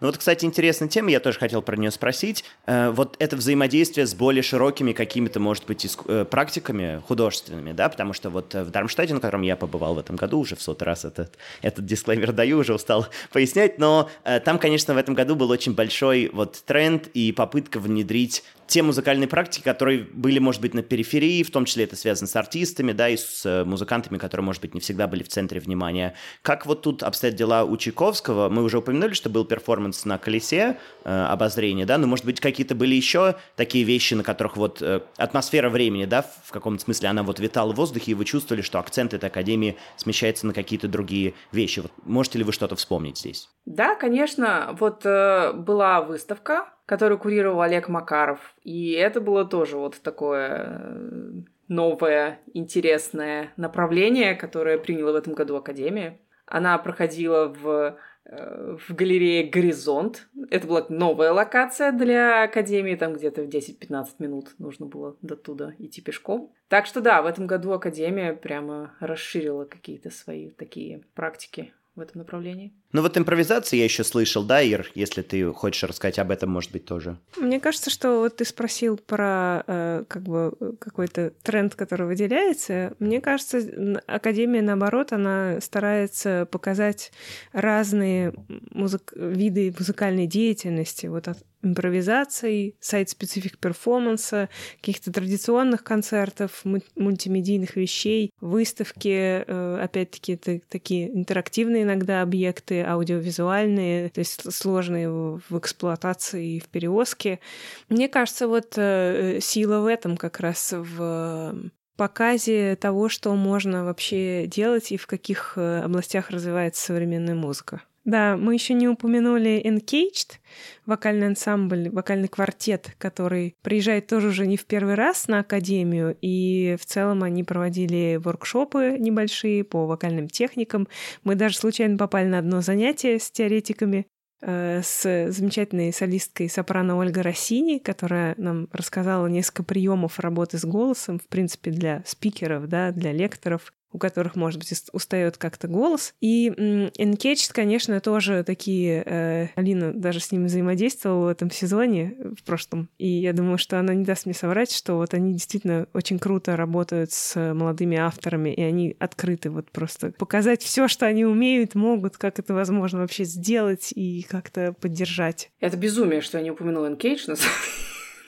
Ну 0.00 0.06
вот, 0.08 0.18
кстати, 0.18 0.44
интересная 0.44 0.88
тема, 0.88 1.10
я 1.10 1.20
тоже 1.20 1.38
хотел 1.38 1.62
про 1.62 1.76
нее 1.76 1.90
спросить. 1.90 2.44
Э, 2.66 2.90
вот 2.90 3.16
это 3.18 3.36
взаимодействие 3.36 4.06
с 4.06 4.14
более 4.14 4.42
широкими 4.42 4.92
какими-то, 4.92 5.40
может 5.40 5.66
быть. 5.66 5.86
Э, 6.06 6.24
практиками 6.24 7.02
художественными, 7.06 7.72
да, 7.72 7.88
потому 7.88 8.12
что 8.12 8.30
вот 8.30 8.54
в 8.54 8.70
Дармштадте, 8.70 9.14
на 9.14 9.20
котором 9.20 9.42
я 9.42 9.56
побывал 9.56 9.94
в 9.94 9.98
этом 9.98 10.16
году, 10.16 10.40
уже 10.40 10.56
в 10.56 10.62
сотый 10.62 10.86
раз 10.86 11.04
этот, 11.04 11.36
этот 11.62 11.84
дисклеймер 11.84 12.32
даю, 12.32 12.58
уже 12.58 12.74
устал 12.74 13.06
пояснять, 13.32 13.78
но 13.78 14.10
э, 14.24 14.40
там, 14.40 14.58
конечно, 14.58 14.94
в 14.94 14.96
этом 14.96 15.14
году 15.14 15.34
был 15.34 15.50
очень 15.50 15.74
большой 15.74 16.30
вот 16.32 16.62
тренд 16.64 17.08
и 17.08 17.32
попытка 17.32 17.78
внедрить 17.78 18.44
те 18.72 18.82
музыкальные 18.82 19.28
практики, 19.28 19.62
которые 19.62 20.06
были, 20.14 20.38
может 20.38 20.62
быть, 20.62 20.72
на 20.72 20.82
периферии, 20.82 21.42
в 21.42 21.50
том 21.50 21.66
числе 21.66 21.84
это 21.84 21.94
связано 21.94 22.26
с 22.26 22.34
артистами, 22.36 22.92
да, 22.92 23.10
и 23.10 23.18
с 23.18 23.44
э, 23.44 23.64
музыкантами, 23.64 24.16
которые, 24.16 24.46
может 24.46 24.62
быть, 24.62 24.72
не 24.72 24.80
всегда 24.80 25.06
были 25.06 25.22
в 25.22 25.28
центре 25.28 25.60
внимания. 25.60 26.14
Как 26.40 26.64
вот 26.64 26.80
тут 26.80 27.02
обстоят 27.02 27.34
дела 27.34 27.64
у 27.64 27.76
Чайковского? 27.76 28.48
Мы 28.48 28.62
уже 28.62 28.78
упомянули, 28.78 29.12
что 29.12 29.28
был 29.28 29.44
перформанс 29.44 30.06
на 30.06 30.16
колесе 30.16 30.78
э, 31.04 31.24
обозрения, 31.24 31.84
да, 31.84 31.98
но, 31.98 32.06
может 32.06 32.24
быть, 32.24 32.40
какие-то 32.40 32.74
были 32.74 32.94
еще 32.94 33.34
такие 33.56 33.84
вещи, 33.84 34.14
на 34.14 34.22
которых 34.24 34.56
вот 34.56 34.80
э, 34.80 35.00
атмосфера 35.18 35.68
времени, 35.68 36.06
да, 36.06 36.22
в 36.22 36.50
каком-то 36.50 36.82
смысле 36.82 37.10
она 37.10 37.24
вот 37.24 37.40
витала 37.40 37.74
в 37.74 37.76
воздухе, 37.76 38.12
и 38.12 38.14
вы 38.14 38.24
чувствовали, 38.24 38.62
что 38.62 38.78
акцент 38.78 39.12
этой 39.12 39.26
академии 39.26 39.76
смещается 39.98 40.46
на 40.46 40.54
какие-то 40.54 40.88
другие 40.88 41.34
вещи. 41.52 41.80
Вот 41.80 41.92
можете 42.06 42.38
ли 42.38 42.44
вы 42.44 42.52
что-то 42.52 42.76
вспомнить 42.76 43.18
здесь? 43.18 43.50
Да, 43.66 43.96
конечно. 43.96 44.74
Вот 44.80 45.04
э, 45.04 45.52
была 45.52 46.00
выставка 46.00 46.72
которую 46.92 47.16
курировал 47.16 47.62
Олег 47.62 47.88
Макаров. 47.88 48.54
И 48.64 48.92
это 48.92 49.22
было 49.22 49.46
тоже 49.46 49.78
вот 49.78 50.02
такое 50.02 50.78
э, 50.78 51.30
новое, 51.66 52.40
интересное 52.52 53.54
направление, 53.56 54.34
которое 54.34 54.76
приняла 54.76 55.12
в 55.12 55.16
этом 55.16 55.32
году 55.32 55.56
Академия. 55.56 56.20
Она 56.44 56.76
проходила 56.76 57.48
в 57.48 57.96
э, 58.26 58.76
в 58.76 58.94
галерее 58.94 59.48
«Горизонт». 59.48 60.28
Это 60.50 60.66
была 60.66 60.84
новая 60.90 61.32
локация 61.32 61.92
для 61.92 62.42
Академии, 62.42 62.94
там 62.94 63.14
где-то 63.14 63.44
в 63.44 63.48
10-15 63.48 64.08
минут 64.18 64.50
нужно 64.58 64.84
было 64.84 65.16
до 65.22 65.34
туда 65.34 65.72
идти 65.78 66.02
пешком. 66.02 66.52
Так 66.68 66.84
что 66.84 67.00
да, 67.00 67.22
в 67.22 67.26
этом 67.26 67.46
году 67.46 67.72
Академия 67.72 68.34
прямо 68.34 68.94
расширила 69.00 69.64
какие-то 69.64 70.10
свои 70.10 70.50
такие 70.50 71.04
практики 71.14 71.72
в 71.94 72.00
этом 72.00 72.20
направлении. 72.20 72.72
Ну 72.92 73.02
вот 73.02 73.18
импровизации 73.18 73.76
я 73.76 73.84
еще 73.84 74.02
слышал, 74.02 74.44
да, 74.44 74.62
Ир, 74.62 74.90
если 74.94 75.22
ты 75.22 75.52
хочешь 75.52 75.82
рассказать 75.84 76.18
об 76.18 76.30
этом, 76.30 76.50
может 76.50 76.72
быть, 76.72 76.84
тоже. 76.84 77.18
Мне 77.36 77.60
кажется, 77.60 77.90
что 77.90 78.20
вот 78.20 78.36
ты 78.36 78.44
спросил 78.44 78.96
про 78.96 79.62
э, 79.66 80.04
как 80.08 80.22
бы 80.22 80.76
какой-то 80.80 81.32
тренд, 81.42 81.74
который 81.74 82.06
выделяется. 82.06 82.94
Мне 82.98 83.20
кажется, 83.20 84.00
Академия, 84.06 84.62
наоборот, 84.62 85.12
она 85.12 85.60
старается 85.60 86.48
показать 86.50 87.12
разные 87.52 88.32
музык... 88.70 89.12
виды 89.14 89.74
музыкальной 89.78 90.26
деятельности. 90.26 91.06
Вот 91.06 91.28
от 91.28 91.38
импровизаций, 91.62 92.76
сайт-специфик 92.80 93.58
перформанса, 93.58 94.48
каких-то 94.80 95.12
традиционных 95.12 95.84
концертов, 95.84 96.62
мультимедийных 96.96 97.76
вещей, 97.76 98.30
выставки, 98.40 99.44
э, 99.46 99.78
опять-таки, 99.82 100.36
такие 100.36 101.14
интерактивные 101.16 101.84
иногда 101.84 102.22
объекты, 102.22 102.82
аудиовизуальные, 102.82 104.10
то 104.10 104.18
есть 104.18 104.52
сложные 104.52 105.10
в 105.10 105.58
эксплуатации 105.58 106.56
и 106.56 106.60
в 106.60 106.68
перевозке. 106.68 107.40
Мне 107.88 108.08
кажется, 108.08 108.48
вот 108.48 108.74
э, 108.76 109.38
сила 109.40 109.80
в 109.80 109.86
этом 109.86 110.16
как 110.16 110.40
раз 110.40 110.72
в 110.72 111.72
показе 111.96 112.76
того, 112.76 113.08
что 113.08 113.34
можно 113.34 113.84
вообще 113.84 114.46
делать 114.46 114.92
и 114.92 114.96
в 114.96 115.06
каких 115.06 115.54
э, 115.56 115.80
областях 115.80 116.30
развивается 116.30 116.84
современная 116.84 117.34
музыка. 117.34 117.82
Да, 118.04 118.36
мы 118.36 118.54
еще 118.54 118.74
не 118.74 118.88
упомянули 118.88 119.62
Encaged, 119.64 120.38
вокальный 120.86 121.28
ансамбль, 121.28 121.88
вокальный 121.88 122.26
квартет, 122.26 122.96
который 122.98 123.54
приезжает 123.62 124.08
тоже 124.08 124.28
уже 124.28 124.46
не 124.48 124.56
в 124.56 124.66
первый 124.66 124.94
раз 124.94 125.28
на 125.28 125.38
Академию, 125.40 126.16
и 126.20 126.76
в 126.80 126.84
целом 126.84 127.22
они 127.22 127.44
проводили 127.44 128.18
воркшопы 128.20 128.96
небольшие 128.98 129.62
по 129.62 129.86
вокальным 129.86 130.28
техникам. 130.28 130.88
Мы 131.22 131.36
даже 131.36 131.56
случайно 131.56 131.96
попали 131.96 132.26
на 132.26 132.38
одно 132.38 132.60
занятие 132.60 133.20
с 133.20 133.30
теоретиками, 133.30 134.08
э, 134.40 134.80
с 134.82 135.30
замечательной 135.30 135.92
солисткой 135.92 136.48
сопрано 136.48 136.96
Ольга 136.96 137.22
Россини, 137.22 137.78
которая 137.78 138.34
нам 138.36 138.68
рассказала 138.72 139.28
несколько 139.28 139.62
приемов 139.62 140.18
работы 140.18 140.58
с 140.58 140.64
голосом, 140.64 141.20
в 141.20 141.28
принципе, 141.28 141.70
для 141.70 142.02
спикеров, 142.04 142.66
да, 142.66 142.90
для 142.90 143.12
лекторов 143.12 143.72
у 143.92 143.98
которых, 143.98 144.36
может 144.36 144.58
быть, 144.58 144.72
устает 144.92 145.36
как-то 145.36 145.68
голос. 145.68 146.14
И 146.20 146.48
Encaged, 146.48 147.52
конечно, 147.52 148.00
тоже 148.00 148.44
такие... 148.44 149.02
Э, 149.04 149.48
Алина 149.54 149.92
даже 149.92 150.20
с 150.20 150.32
ними 150.32 150.46
взаимодействовала 150.46 151.26
в 151.26 151.28
этом 151.28 151.50
сезоне, 151.50 152.16
в 152.38 152.42
прошлом. 152.44 152.88
И 152.98 153.08
я 153.08 153.32
думаю, 153.32 153.58
что 153.58 153.78
она 153.78 153.94
не 153.94 154.04
даст 154.04 154.26
мне 154.26 154.34
соврать, 154.34 154.72
что 154.72 154.94
вот 154.94 155.14
они 155.14 155.32
действительно 155.32 155.86
очень 155.92 156.18
круто 156.18 156.56
работают 156.56 157.12
с 157.12 157.54
молодыми 157.54 157.96
авторами, 157.96 158.50
и 158.50 158.62
они 158.62 158.96
открыты 158.98 159.50
вот 159.50 159.70
просто 159.70 160.12
показать 160.18 160.62
все, 160.62 160.88
что 160.88 161.06
они 161.06 161.24
умеют, 161.24 161.74
могут, 161.74 162.16
как 162.16 162.38
это 162.38 162.54
возможно 162.54 163.00
вообще 163.00 163.24
сделать 163.24 163.92
и 163.94 164.22
как-то 164.28 164.72
поддержать. 164.72 165.50
Это 165.60 165.76
безумие, 165.76 166.20
что 166.20 166.38
я 166.38 166.44
не 166.44 166.50
упомянула 166.50 166.90
Encaged, 166.90 167.28
на 167.28 167.36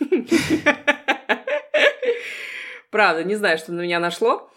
Правда, 2.90 3.24
не 3.24 3.34
знаю, 3.34 3.58
что 3.58 3.72
на 3.72 3.80
меня 3.80 3.98
нашло. 3.98 4.48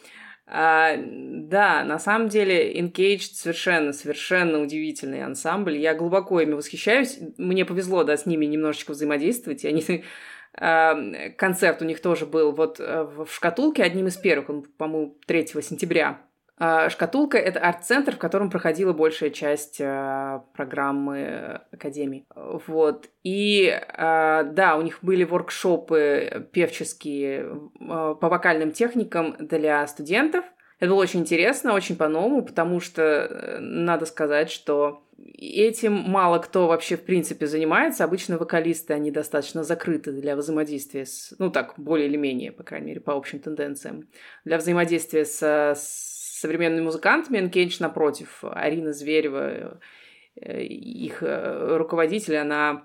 А, 0.50 0.96
да, 0.98 1.84
на 1.84 2.00
самом 2.00 2.30
деле 2.30 2.80
Engaged 2.80 3.34
совершенно, 3.34 3.92
совершенно 3.92 4.62
удивительный 4.62 5.24
ансамбль. 5.24 5.78
Я 5.78 5.94
глубоко 5.94 6.40
ими 6.40 6.54
восхищаюсь. 6.54 7.20
Мне 7.38 7.66
повезло, 7.66 8.06
да, 8.06 8.16
с 8.16 8.26
ними 8.26 8.46
немножечко 8.46 8.92
взаимодействовать. 8.92 9.66
И 9.66 9.68
они 9.68 9.84
концерт 11.38 11.82
у 11.82 11.86
них 11.86 12.02
тоже 12.02 12.26
был 12.26 12.54
вот 12.54 12.80
э, 12.80 13.04
в 13.04 13.28
шкатулке, 13.28 13.84
одним 13.84 14.08
из 14.08 14.16
первых, 14.16 14.50
он, 14.50 14.64
по-моему, 14.64 15.18
3 15.28 15.48
сентября. 15.62 16.22
А, 16.60 16.90
шкатулка— 16.90 17.38
это 17.40 17.60
арт-центр, 17.60 18.16
в 18.16 18.18
котором 18.18 18.50
проходила 18.50 18.94
большая 18.94 19.30
часть 19.30 19.78
программы 19.78 21.62
Академии. 21.72 22.26
Вот. 22.68 23.10
И 23.24 23.80
да, 23.98 24.76
у 24.78 24.82
них 24.82 25.00
были 25.02 25.24
воркшопы 25.24 26.50
певческие 26.52 27.70
по 27.80 28.30
вокальным 28.30 28.72
техникам 28.72 29.36
для 29.40 29.86
студентов. 29.88 30.46
Это 30.80 30.92
было 30.92 31.02
очень 31.02 31.22
интересно, 31.22 31.74
очень 31.74 31.96
по-новому, 31.96 32.44
потому 32.44 32.80
что 32.80 33.02
э, 33.02 33.60
надо 33.60 34.06
сказать, 34.06 34.52
что 34.52 35.04
этим 35.18 35.94
мало 35.94 36.38
кто 36.38 36.68
вообще 36.68 36.98
в 36.98 37.04
принципе 37.04 37.48
занимается. 37.48 38.04
Обычно 38.04 38.38
вокалисты, 38.38 38.94
они 38.94 39.10
достаточно 39.10 39.64
закрыты 39.64 40.12
для 40.12 40.36
взаимодействия 40.36 41.08
с, 41.08 41.34
ну 41.40 41.50
так, 41.50 41.74
более 41.78 42.08
или 42.08 42.18
менее, 42.18 42.52
по 42.52 42.62
крайней 42.64 42.88
мере, 42.88 43.02
по 43.02 43.14
общим 43.14 43.40
тенденциям, 43.40 44.08
для 44.46 44.60
взаимодействия 44.60 45.26
с, 45.26 45.42
с 45.42 46.07
современными 46.40 46.86
музыкантами. 46.86 47.40
Engage, 47.40 47.78
напротив, 47.80 48.44
Арина 48.44 48.94
Зверева, 48.94 49.80
э, 50.36 50.64
их 50.64 51.24
э, 51.24 51.78
руководитель, 51.78 52.38
она 52.38 52.84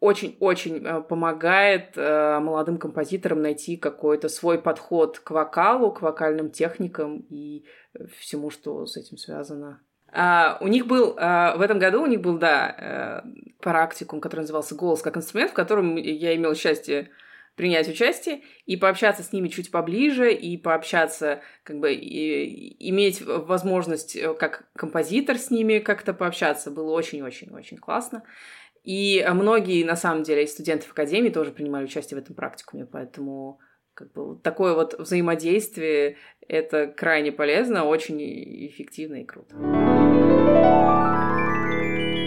очень-очень 0.00 0.84
э, 0.84 1.02
помогает 1.02 1.96
молодым 1.96 2.78
композиторам 2.78 3.42
найти 3.42 3.76
какой-то 3.76 4.28
свой 4.28 4.60
подход 4.60 5.18
к 5.18 5.30
вокалу, 5.30 5.92
к 5.92 6.02
вокальным 6.02 6.50
техникам 6.50 7.24
и 7.30 7.64
всему, 8.18 8.50
что 8.50 8.86
с 8.86 8.96
этим 8.96 9.16
связано. 9.16 9.80
Uh, 10.16 10.56
у 10.60 10.68
них 10.68 10.86
был 10.86 11.16
uh, 11.16 11.58
в 11.58 11.60
этом 11.60 11.78
году 11.78 12.02
у 12.02 12.06
них 12.06 12.20
был 12.20 12.38
да 12.38 13.22
uh, 13.24 13.52
практикум, 13.60 14.20
который 14.20 14.42
назывался 14.42 14.74
голос 14.74 15.02
как 15.02 15.16
инструмент, 15.16 15.50
в 15.50 15.54
котором 15.54 15.96
я 15.96 16.34
имела 16.34 16.54
счастье 16.54 17.10
принять 17.56 17.88
участие 17.88 18.42
и 18.66 18.76
пообщаться 18.76 19.22
с 19.22 19.32
ними 19.32 19.48
чуть 19.48 19.70
поближе, 19.70 20.32
и 20.32 20.56
пообщаться, 20.56 21.40
как 21.64 21.78
бы, 21.78 21.92
и, 21.92 22.88
иметь 22.90 23.22
возможность 23.22 24.14
э, 24.14 24.34
как 24.34 24.68
композитор 24.76 25.38
с 25.38 25.50
ними 25.50 25.78
как-то 25.78 26.14
пообщаться, 26.14 26.70
было 26.70 26.92
очень-очень-очень 26.92 27.78
классно. 27.78 28.22
И 28.84 29.26
многие, 29.32 29.82
на 29.82 29.96
самом 29.96 30.22
деле, 30.22 30.44
из 30.44 30.52
студентов 30.52 30.92
Академии 30.92 31.30
тоже 31.30 31.50
принимали 31.50 31.84
участие 31.84 32.20
в 32.20 32.22
этом 32.22 32.36
практикуме, 32.36 32.86
поэтому 32.86 33.58
как 33.94 34.12
бы, 34.12 34.38
такое 34.38 34.74
вот 34.74 34.94
взаимодействие— 34.98 36.18
это 36.48 36.86
крайне 36.86 37.32
полезно, 37.32 37.84
очень 37.84 38.20
эффективно 38.68 39.22
и 39.22 39.24
круто. 39.24 39.56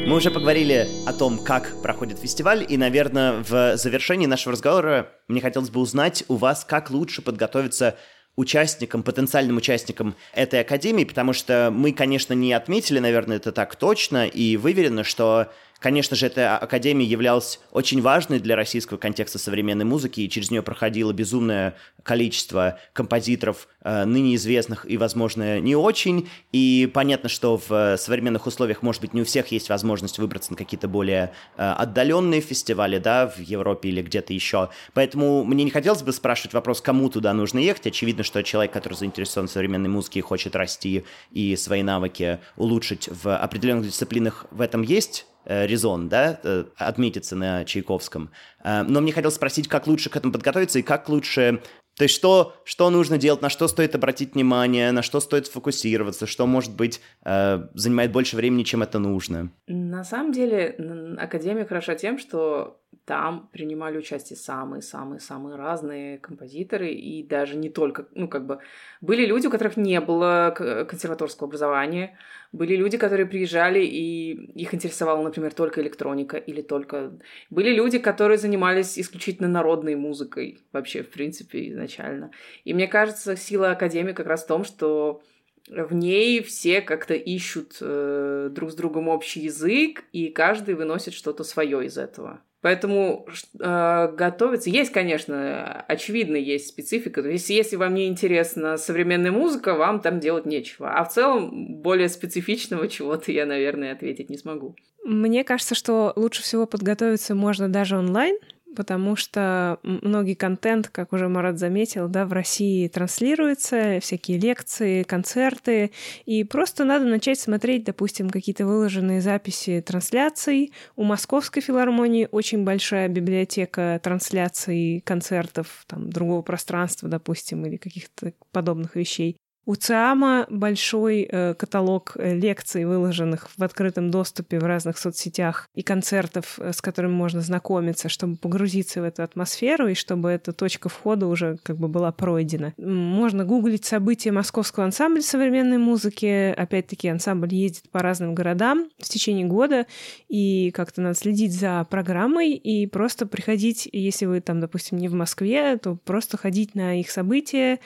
Мы 0.09 0.15
уже 0.15 0.31
поговорили 0.31 0.89
о 1.05 1.13
том, 1.13 1.37
как 1.37 1.83
проходит 1.83 2.17
фестиваль, 2.17 2.65
и, 2.67 2.77
наверное, 2.77 3.43
в 3.47 3.77
завершении 3.77 4.25
нашего 4.25 4.53
разговора 4.53 5.11
мне 5.27 5.39
хотелось 5.39 5.69
бы 5.69 5.79
узнать 5.79 6.23
у 6.29 6.35
вас, 6.35 6.65
как 6.67 6.89
лучше 6.89 7.21
подготовиться 7.21 7.95
участникам, 8.35 9.03
потенциальным 9.03 9.57
участникам 9.57 10.15
этой 10.33 10.61
академии, 10.61 11.03
потому 11.03 11.33
что 11.33 11.69
мы, 11.71 11.93
конечно, 11.93 12.33
не 12.33 12.53
отметили, 12.53 12.97
наверное, 12.97 13.37
это 13.37 13.51
так 13.51 13.75
точно 13.75 14.25
и 14.25 14.57
выверено, 14.57 15.03
что 15.03 15.51
Конечно 15.79 16.17
же, 16.17 16.25
эта 16.25 16.57
академия 16.57 17.05
являлась 17.05 17.59
очень 17.71 18.01
важной 18.01 18.39
для 18.39 18.57
российского 18.57 18.97
контекста 18.97 19.39
современной 19.39 19.85
музыки, 19.85 20.19
и 20.21 20.29
через 20.29 20.51
нее 20.51 20.61
проходило 20.61 21.13
безумное 21.13 21.75
количество 22.03 22.79
композиторов, 22.91 23.69
э, 23.81 24.03
ныне 24.03 24.35
известных 24.35 24.89
и, 24.89 24.97
возможно, 24.97 25.59
не 25.61 25.75
очень. 25.77 26.27
И 26.51 26.89
понятно, 26.93 27.29
что 27.29 27.61
в 27.65 27.95
современных 27.97 28.45
условиях, 28.45 28.81
может 28.81 29.01
быть, 29.01 29.13
не 29.13 29.21
у 29.21 29.25
всех 29.25 29.47
есть 29.47 29.69
возможность 29.69 30.19
выбраться 30.19 30.51
на 30.51 30.57
какие-то 30.57 30.89
более 30.89 31.31
э, 31.55 31.63
отдаленные 31.63 32.41
фестивали, 32.41 32.97
да, 32.97 33.27
в 33.27 33.39
Европе 33.39 33.87
или 33.87 34.01
где-то 34.01 34.33
еще. 34.33 34.69
Поэтому 34.93 35.45
мне 35.45 35.63
не 35.63 35.71
хотелось 35.71 36.01
бы 36.01 36.11
спрашивать 36.11 36.53
вопрос, 36.53 36.81
кому 36.81 37.09
туда 37.09 37.33
нужно 37.33 37.59
ехать. 37.59 37.87
Очевидно, 37.87 38.23
что 38.23 38.43
человек, 38.43 38.73
который 38.73 38.95
заинтересован 38.95 39.47
в 39.47 39.51
современной 39.51 39.89
музыке 39.89 40.19
и 40.19 40.21
хочет 40.23 40.57
расти 40.57 41.05
и 41.31 41.55
свои 41.55 41.83
навыки 41.83 42.39
улучшить 42.57 43.07
в 43.09 43.37
определенных 43.37 43.85
дисциплинах, 43.85 44.45
в 44.51 44.59
этом 44.59 44.81
есть 44.81 45.25
Э, 45.38 45.38
резон, 45.49 46.09
да, 46.09 46.39
э, 46.43 46.65
отметиться 46.77 47.35
на 47.35 47.65
Чайковском. 47.65 48.31
Э, 48.63 48.83
но 48.83 49.01
мне 49.01 49.11
хотелось 49.11 49.35
спросить, 49.35 49.67
как 49.67 49.87
лучше 49.87 50.09
к 50.09 50.15
этому 50.15 50.31
подготовиться 50.31 50.79
и 50.79 50.83
как 50.83 51.09
лучше 51.09 51.61
то 51.99 52.03
есть 52.03 52.15
что, 52.15 52.55
что 52.63 52.89
нужно 52.89 53.17
делать, 53.17 53.41
на 53.41 53.49
что 53.49 53.67
стоит 53.67 53.93
обратить 53.93 54.33
внимание, 54.33 54.93
на 54.93 55.01
что 55.01 55.19
стоит 55.19 55.47
фокусироваться, 55.47 56.27
что, 56.27 56.47
может 56.47 56.73
быть, 56.73 57.01
э, 57.25 57.67
занимает 57.73 58.13
больше 58.13 58.37
времени, 58.37 58.63
чем 58.63 58.81
это 58.83 58.99
нужно? 58.99 59.51
На 59.67 60.05
самом 60.05 60.31
деле, 60.31 60.77
Академия 61.19 61.65
хороша 61.65 61.95
тем, 61.95 62.17
что 62.17 62.79
там 63.09 63.49
принимали 63.51 63.97
участие 63.97 64.37
самые-самые-самые 64.37 65.55
разные 65.55 66.19
композиторы, 66.19 66.91
и 66.91 67.23
даже 67.23 67.55
не 67.55 67.71
только, 67.71 68.07
ну, 68.13 68.27
как 68.27 68.45
бы, 68.45 68.59
были 69.01 69.25
люди, 69.25 69.47
у 69.47 69.49
которых 69.49 69.77
не 69.77 69.99
было 69.99 70.53
консерваторского 70.87 71.47
образования, 71.47 72.19
были 72.51 72.75
люди, 72.75 72.99
которые 72.99 73.25
приезжали, 73.25 73.79
и 73.79 74.33
их 74.61 74.75
интересовала, 74.75 75.23
например, 75.23 75.55
только 75.55 75.81
электроника 75.81 76.37
или 76.37 76.61
только... 76.61 77.17
Были 77.49 77.73
люди, 77.73 77.97
которые 77.97 78.37
занимались 78.37 78.99
исключительно 78.99 79.47
народной 79.47 79.95
музыкой 79.95 80.59
вообще, 80.71 81.01
в 81.01 81.09
принципе, 81.09 81.67
изначально. 81.69 82.29
И 82.63 82.75
мне 82.75 82.87
кажется, 82.87 83.35
сила 83.35 83.71
Академии 83.71 84.13
как 84.13 84.27
раз 84.27 84.43
в 84.43 84.47
том, 84.47 84.63
что 84.63 85.23
в 85.69 85.93
ней 85.93 86.41
все 86.43 86.81
как-то 86.81 87.13
ищут 87.13 87.77
э, 87.81 88.49
друг 88.51 88.71
с 88.71 88.75
другом 88.75 89.07
общий 89.07 89.41
язык, 89.41 90.03
и 90.11 90.29
каждый 90.29 90.75
выносит 90.75 91.13
что-то 91.13 91.43
свое 91.43 91.85
из 91.85 91.97
этого. 91.97 92.41
Поэтому 92.61 93.25
э, 93.57 94.11
готовиться... 94.17 94.69
Есть, 94.69 94.91
конечно, 94.91 95.81
очевидно, 95.87 96.35
есть 96.35 96.67
специфика. 96.67 97.23
То 97.23 97.29
есть, 97.29 97.49
если 97.49 97.77
вам 97.77 97.93
не 97.93 98.07
интересна 98.07 98.75
современная 98.75 99.31
музыка, 99.31 99.75
вам 99.75 100.01
там 100.01 100.19
делать 100.19 100.45
нечего. 100.45 100.91
А 100.93 101.05
в 101.05 101.13
целом, 101.13 101.81
более 101.81 102.09
специфичного 102.09 102.89
чего-то 102.89 103.31
я, 103.31 103.45
наверное, 103.45 103.93
ответить 103.93 104.29
не 104.29 104.37
смогу. 104.37 104.75
Мне 105.05 105.45
кажется, 105.45 105.73
что 105.73 106.11
лучше 106.17 106.43
всего 106.43 106.65
подготовиться 106.65 107.33
можно 107.33 107.69
даже 107.69 107.97
онлайн, 107.97 108.37
потому 108.79 109.17
что 109.17 109.77
многие 109.83 110.35
контент, 110.35 110.87
как 110.87 111.11
уже 111.11 111.27
Марат 111.27 111.59
заметил, 111.59 112.07
да, 112.07 112.25
в 112.25 112.31
России 112.31 112.87
транслируется, 112.87 113.99
всякие 114.01 114.37
лекции, 114.37 115.03
концерты, 115.03 115.91
и 116.25 116.45
просто 116.45 116.85
надо 116.85 117.03
начать 117.03 117.41
смотреть, 117.41 117.83
допустим, 117.83 118.29
какие-то 118.29 118.65
выложенные 118.65 119.19
записи 119.19 119.83
трансляций. 119.85 120.71
У 120.95 121.03
Московской 121.03 121.61
филармонии 121.61 122.29
очень 122.31 122.63
большая 122.63 123.09
библиотека 123.09 123.99
трансляций 124.01 125.01
концертов 125.05 125.83
там, 125.85 126.09
другого 126.09 126.41
пространства, 126.41 127.09
допустим, 127.09 127.65
или 127.65 127.75
каких-то 127.75 128.31
подобных 128.53 128.95
вещей. 128.95 129.35
У 129.69 129.75
ЦИАМа 129.75 130.47
большой 130.49 131.29
э, 131.29 131.53
каталог 131.53 132.13
э, 132.15 132.33
лекций, 132.33 132.85
выложенных 132.85 133.51
в 133.55 133.63
открытом 133.63 134.09
доступе 134.09 134.57
в 134.57 134.63
разных 134.63 134.97
соцсетях 134.97 135.69
и 135.75 135.83
концертов, 135.83 136.57
э, 136.57 136.73
с 136.73 136.81
которыми 136.81 137.11
можно 137.11 137.41
знакомиться, 137.41 138.09
чтобы 138.09 138.35
погрузиться 138.35 138.99
в 138.99 139.03
эту 139.03 139.21
атмосферу 139.21 139.87
и 139.87 139.93
чтобы 139.93 140.31
эта 140.31 140.53
точка 140.53 140.89
входа 140.89 141.27
уже 141.27 141.59
как 141.61 141.77
бы 141.77 141.87
была 141.87 142.11
пройдена. 142.11 142.73
Можно 142.79 143.45
гуглить 143.45 143.85
события 143.85 144.31
Московского 144.31 144.87
ансамбля 144.87 145.21
современной 145.21 145.77
музыки. 145.77 146.51
Опять-таки, 146.57 147.07
ансамбль 147.07 147.53
ездит 147.53 147.91
по 147.91 147.99
разным 147.99 148.33
городам 148.33 148.89
в 148.97 149.07
течение 149.07 149.45
года, 149.45 149.85
и 150.29 150.71
как-то 150.71 151.03
надо 151.03 151.13
следить 151.13 151.53
за 151.53 151.85
программой 151.91 152.53
и 152.53 152.87
просто 152.87 153.27
приходить, 153.27 153.87
если 153.91 154.25
вы 154.25 154.41
там, 154.41 154.61
допустим, 154.61 154.97
не 154.97 155.09
в 155.09 155.13
Москве, 155.13 155.77
то 155.77 155.93
просто 155.93 156.37
ходить 156.37 156.73
на 156.73 156.99
их 156.99 157.11
события 157.11 157.77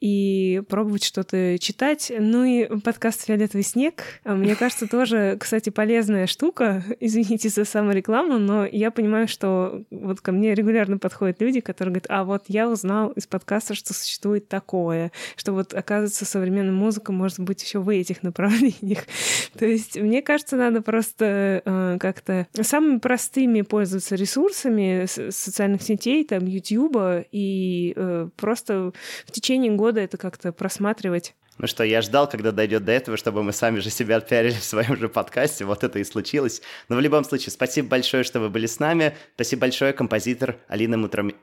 и 0.00 0.62
пробовать 0.66 1.04
что 1.04 1.25
что-то 1.26 1.58
читать. 1.58 2.12
Ну 2.16 2.44
и 2.44 2.80
подкаст 2.80 3.26
«Фиолетовый 3.26 3.64
снег», 3.64 4.04
а, 4.24 4.34
мне 4.34 4.54
кажется, 4.54 4.86
тоже, 4.86 5.36
кстати, 5.40 5.70
полезная 5.70 6.26
штука. 6.26 6.84
Извините 7.00 7.48
за 7.48 7.64
саморекламу, 7.64 8.38
но 8.38 8.64
я 8.64 8.90
понимаю, 8.90 9.26
что 9.26 9.82
вот 9.90 10.20
ко 10.20 10.32
мне 10.32 10.54
регулярно 10.54 10.98
подходят 10.98 11.40
люди, 11.40 11.60
которые 11.60 11.94
говорят, 11.94 12.06
а 12.10 12.24
вот 12.24 12.44
я 12.48 12.68
узнал 12.68 13.10
из 13.10 13.26
подкаста, 13.26 13.74
что 13.74 13.92
существует 13.92 14.48
такое, 14.48 15.10
что 15.36 15.52
вот, 15.52 15.74
оказывается, 15.74 16.24
современная 16.24 16.72
музыка 16.72 17.12
может 17.12 17.40
быть 17.40 17.62
еще 17.62 17.80
в 17.80 17.88
этих 17.88 18.22
направлениях. 18.22 19.04
То 19.58 19.66
есть, 19.66 19.96
мне 19.96 20.22
кажется, 20.22 20.56
надо 20.56 20.80
просто 20.80 21.62
э, 21.64 21.96
как-то 21.98 22.46
самыми 22.60 22.98
простыми 22.98 23.62
пользоваться 23.62 24.14
ресурсами 24.14 25.06
социальных 25.30 25.82
сетей, 25.82 26.24
там, 26.24 26.46
Ютьюба, 26.46 27.24
и 27.32 27.94
э, 27.96 28.28
просто 28.36 28.92
в 29.26 29.32
течение 29.32 29.72
года 29.72 30.00
это 30.00 30.16
как-то 30.16 30.52
просматривать 30.52 31.05
рассматривать. 31.06 31.34
Ну 31.58 31.66
что, 31.66 31.84
я 31.84 32.02
ждал, 32.02 32.28
когда 32.28 32.52
дойдет 32.52 32.84
до 32.84 32.92
этого, 32.92 33.16
чтобы 33.16 33.42
мы 33.42 33.52
сами 33.52 33.78
же 33.78 33.88
себя 33.88 34.16
отпиарили 34.16 34.52
в 34.60 34.64
своем 34.64 34.96
же 34.96 35.08
подкасте. 35.08 35.64
Вот 35.64 35.84
это 35.84 35.98
и 35.98 36.04
случилось. 36.04 36.60
Но 36.88 36.96
в 36.96 37.00
любом 37.00 37.24
случае, 37.24 37.50
спасибо 37.50 37.88
большое, 37.88 38.24
что 38.24 38.40
вы 38.40 38.50
были 38.50 38.66
с 38.66 38.78
нами. 38.78 39.16
Спасибо 39.34 39.60
большое, 39.62 39.92
композитор 39.92 40.56
Алина 40.68 40.96
Мутрами... 40.96 41.34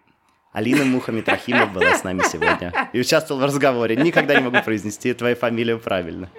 Алина 0.52 0.86
Мухамедрахимова 0.86 1.66
была 1.66 1.98
с 1.98 2.04
нами 2.04 2.22
сегодня 2.32 2.72
и 2.94 3.00
участвовал 3.00 3.42
в 3.42 3.46
разговоре. 3.46 3.96
Никогда 3.96 4.36
не 4.36 4.42
могу 4.44 4.62
произнести 4.62 5.12
твою 5.14 5.36
фамилию 5.36 5.80
правильно. 5.80 6.30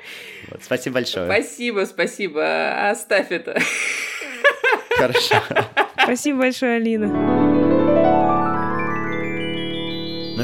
Вот, 0.48 0.62
спасибо 0.62 0.94
большое. 0.94 1.26
Спасибо, 1.26 1.84
спасибо. 1.84 2.90
Оставь 2.90 3.32
это. 3.32 3.58
Хорошо. 4.96 5.42
Спасибо 6.00 6.38
большое, 6.38 6.76
Алина. 6.76 7.43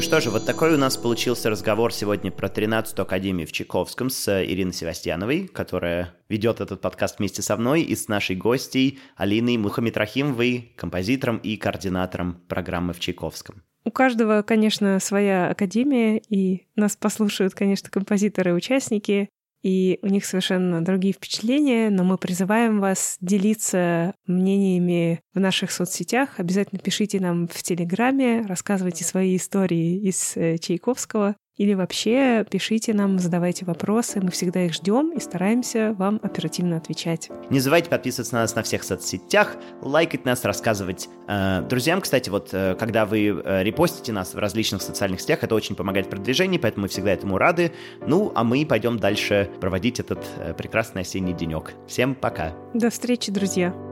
Ну 0.01 0.05
что 0.05 0.19
же, 0.19 0.31
вот 0.31 0.47
такой 0.47 0.73
у 0.73 0.77
нас 0.79 0.97
получился 0.97 1.51
разговор 1.51 1.93
сегодня 1.93 2.31
про 2.31 2.47
13-ю 2.47 3.03
Академию 3.03 3.45
в 3.45 3.51
Чайковском 3.51 4.09
с 4.09 4.43
Ириной 4.43 4.73
Севастьяновой, 4.73 5.47
которая 5.47 6.15
ведет 6.27 6.59
этот 6.59 6.81
подкаст 6.81 7.19
вместе 7.19 7.43
со 7.43 7.55
мной 7.55 7.83
и 7.83 7.95
с 7.95 8.07
нашей 8.07 8.35
гостьей 8.35 8.97
Алиной 9.15 9.57
Мухамедрахимовой, 9.57 10.73
композитором 10.75 11.37
и 11.37 11.55
координатором 11.55 12.41
программы 12.47 12.93
в 12.93 12.99
Чайковском. 12.99 13.61
У 13.85 13.91
каждого, 13.91 14.41
конечно, 14.41 14.99
своя 14.99 15.51
академия, 15.51 16.17
и 16.17 16.65
нас 16.75 16.95
послушают, 16.95 17.53
конечно, 17.53 17.91
композиторы 17.91 18.55
участники 18.55 19.29
и 19.61 19.99
у 20.01 20.07
них 20.07 20.25
совершенно 20.25 20.83
другие 20.83 21.13
впечатления, 21.13 21.89
но 21.89 22.03
мы 22.03 22.17
призываем 22.17 22.79
вас 22.79 23.17
делиться 23.21 24.15
мнениями 24.25 25.21
в 25.33 25.39
наших 25.39 25.71
соцсетях. 25.71 26.39
Обязательно 26.39 26.79
пишите 26.79 27.19
нам 27.19 27.47
в 27.47 27.61
Телеграме, 27.61 28.41
рассказывайте 28.47 29.03
свои 29.03 29.35
истории 29.35 29.99
из 29.99 30.33
э, 30.35 30.57
Чайковского. 30.57 31.35
Или 31.57 31.73
вообще 31.73 32.45
пишите 32.49 32.93
нам, 32.93 33.19
задавайте 33.19 33.65
вопросы, 33.65 34.19
мы 34.21 34.31
всегда 34.31 34.65
их 34.65 34.73
ждем 34.73 35.11
и 35.11 35.19
стараемся 35.19 35.93
вам 35.97 36.19
оперативно 36.23 36.77
отвечать. 36.77 37.29
Не 37.49 37.59
забывайте 37.59 37.89
подписываться 37.89 38.33
на 38.35 38.41
нас 38.41 38.55
на 38.55 38.63
всех 38.63 38.83
соцсетях, 38.83 39.57
лайкать 39.81 40.25
нас, 40.25 40.45
рассказывать 40.45 41.09
э, 41.27 41.61
друзьям. 41.69 42.01
Кстати, 42.01 42.29
вот 42.29 42.49
э, 42.53 42.75
когда 42.79 43.05
вы 43.05 43.27
э, 43.27 43.63
репостите 43.63 44.11
нас 44.11 44.33
в 44.33 44.37
различных 44.37 44.81
социальных 44.81 45.21
сетях, 45.21 45.43
это 45.43 45.53
очень 45.55 45.75
помогает 45.75 46.07
в 46.07 46.09
продвижении, 46.09 46.57
поэтому 46.57 46.83
мы 46.83 46.87
всегда 46.87 47.11
этому 47.11 47.37
рады. 47.37 47.73
Ну, 48.07 48.31
а 48.33 48.43
мы 48.43 48.65
пойдем 48.65 48.97
дальше 48.97 49.49
проводить 49.59 49.99
этот 49.99 50.25
э, 50.37 50.53
прекрасный 50.53 51.01
осенний 51.01 51.33
денек. 51.33 51.73
Всем 51.87 52.15
пока. 52.15 52.53
До 52.73 52.89
встречи, 52.89 53.31
друзья. 53.31 53.90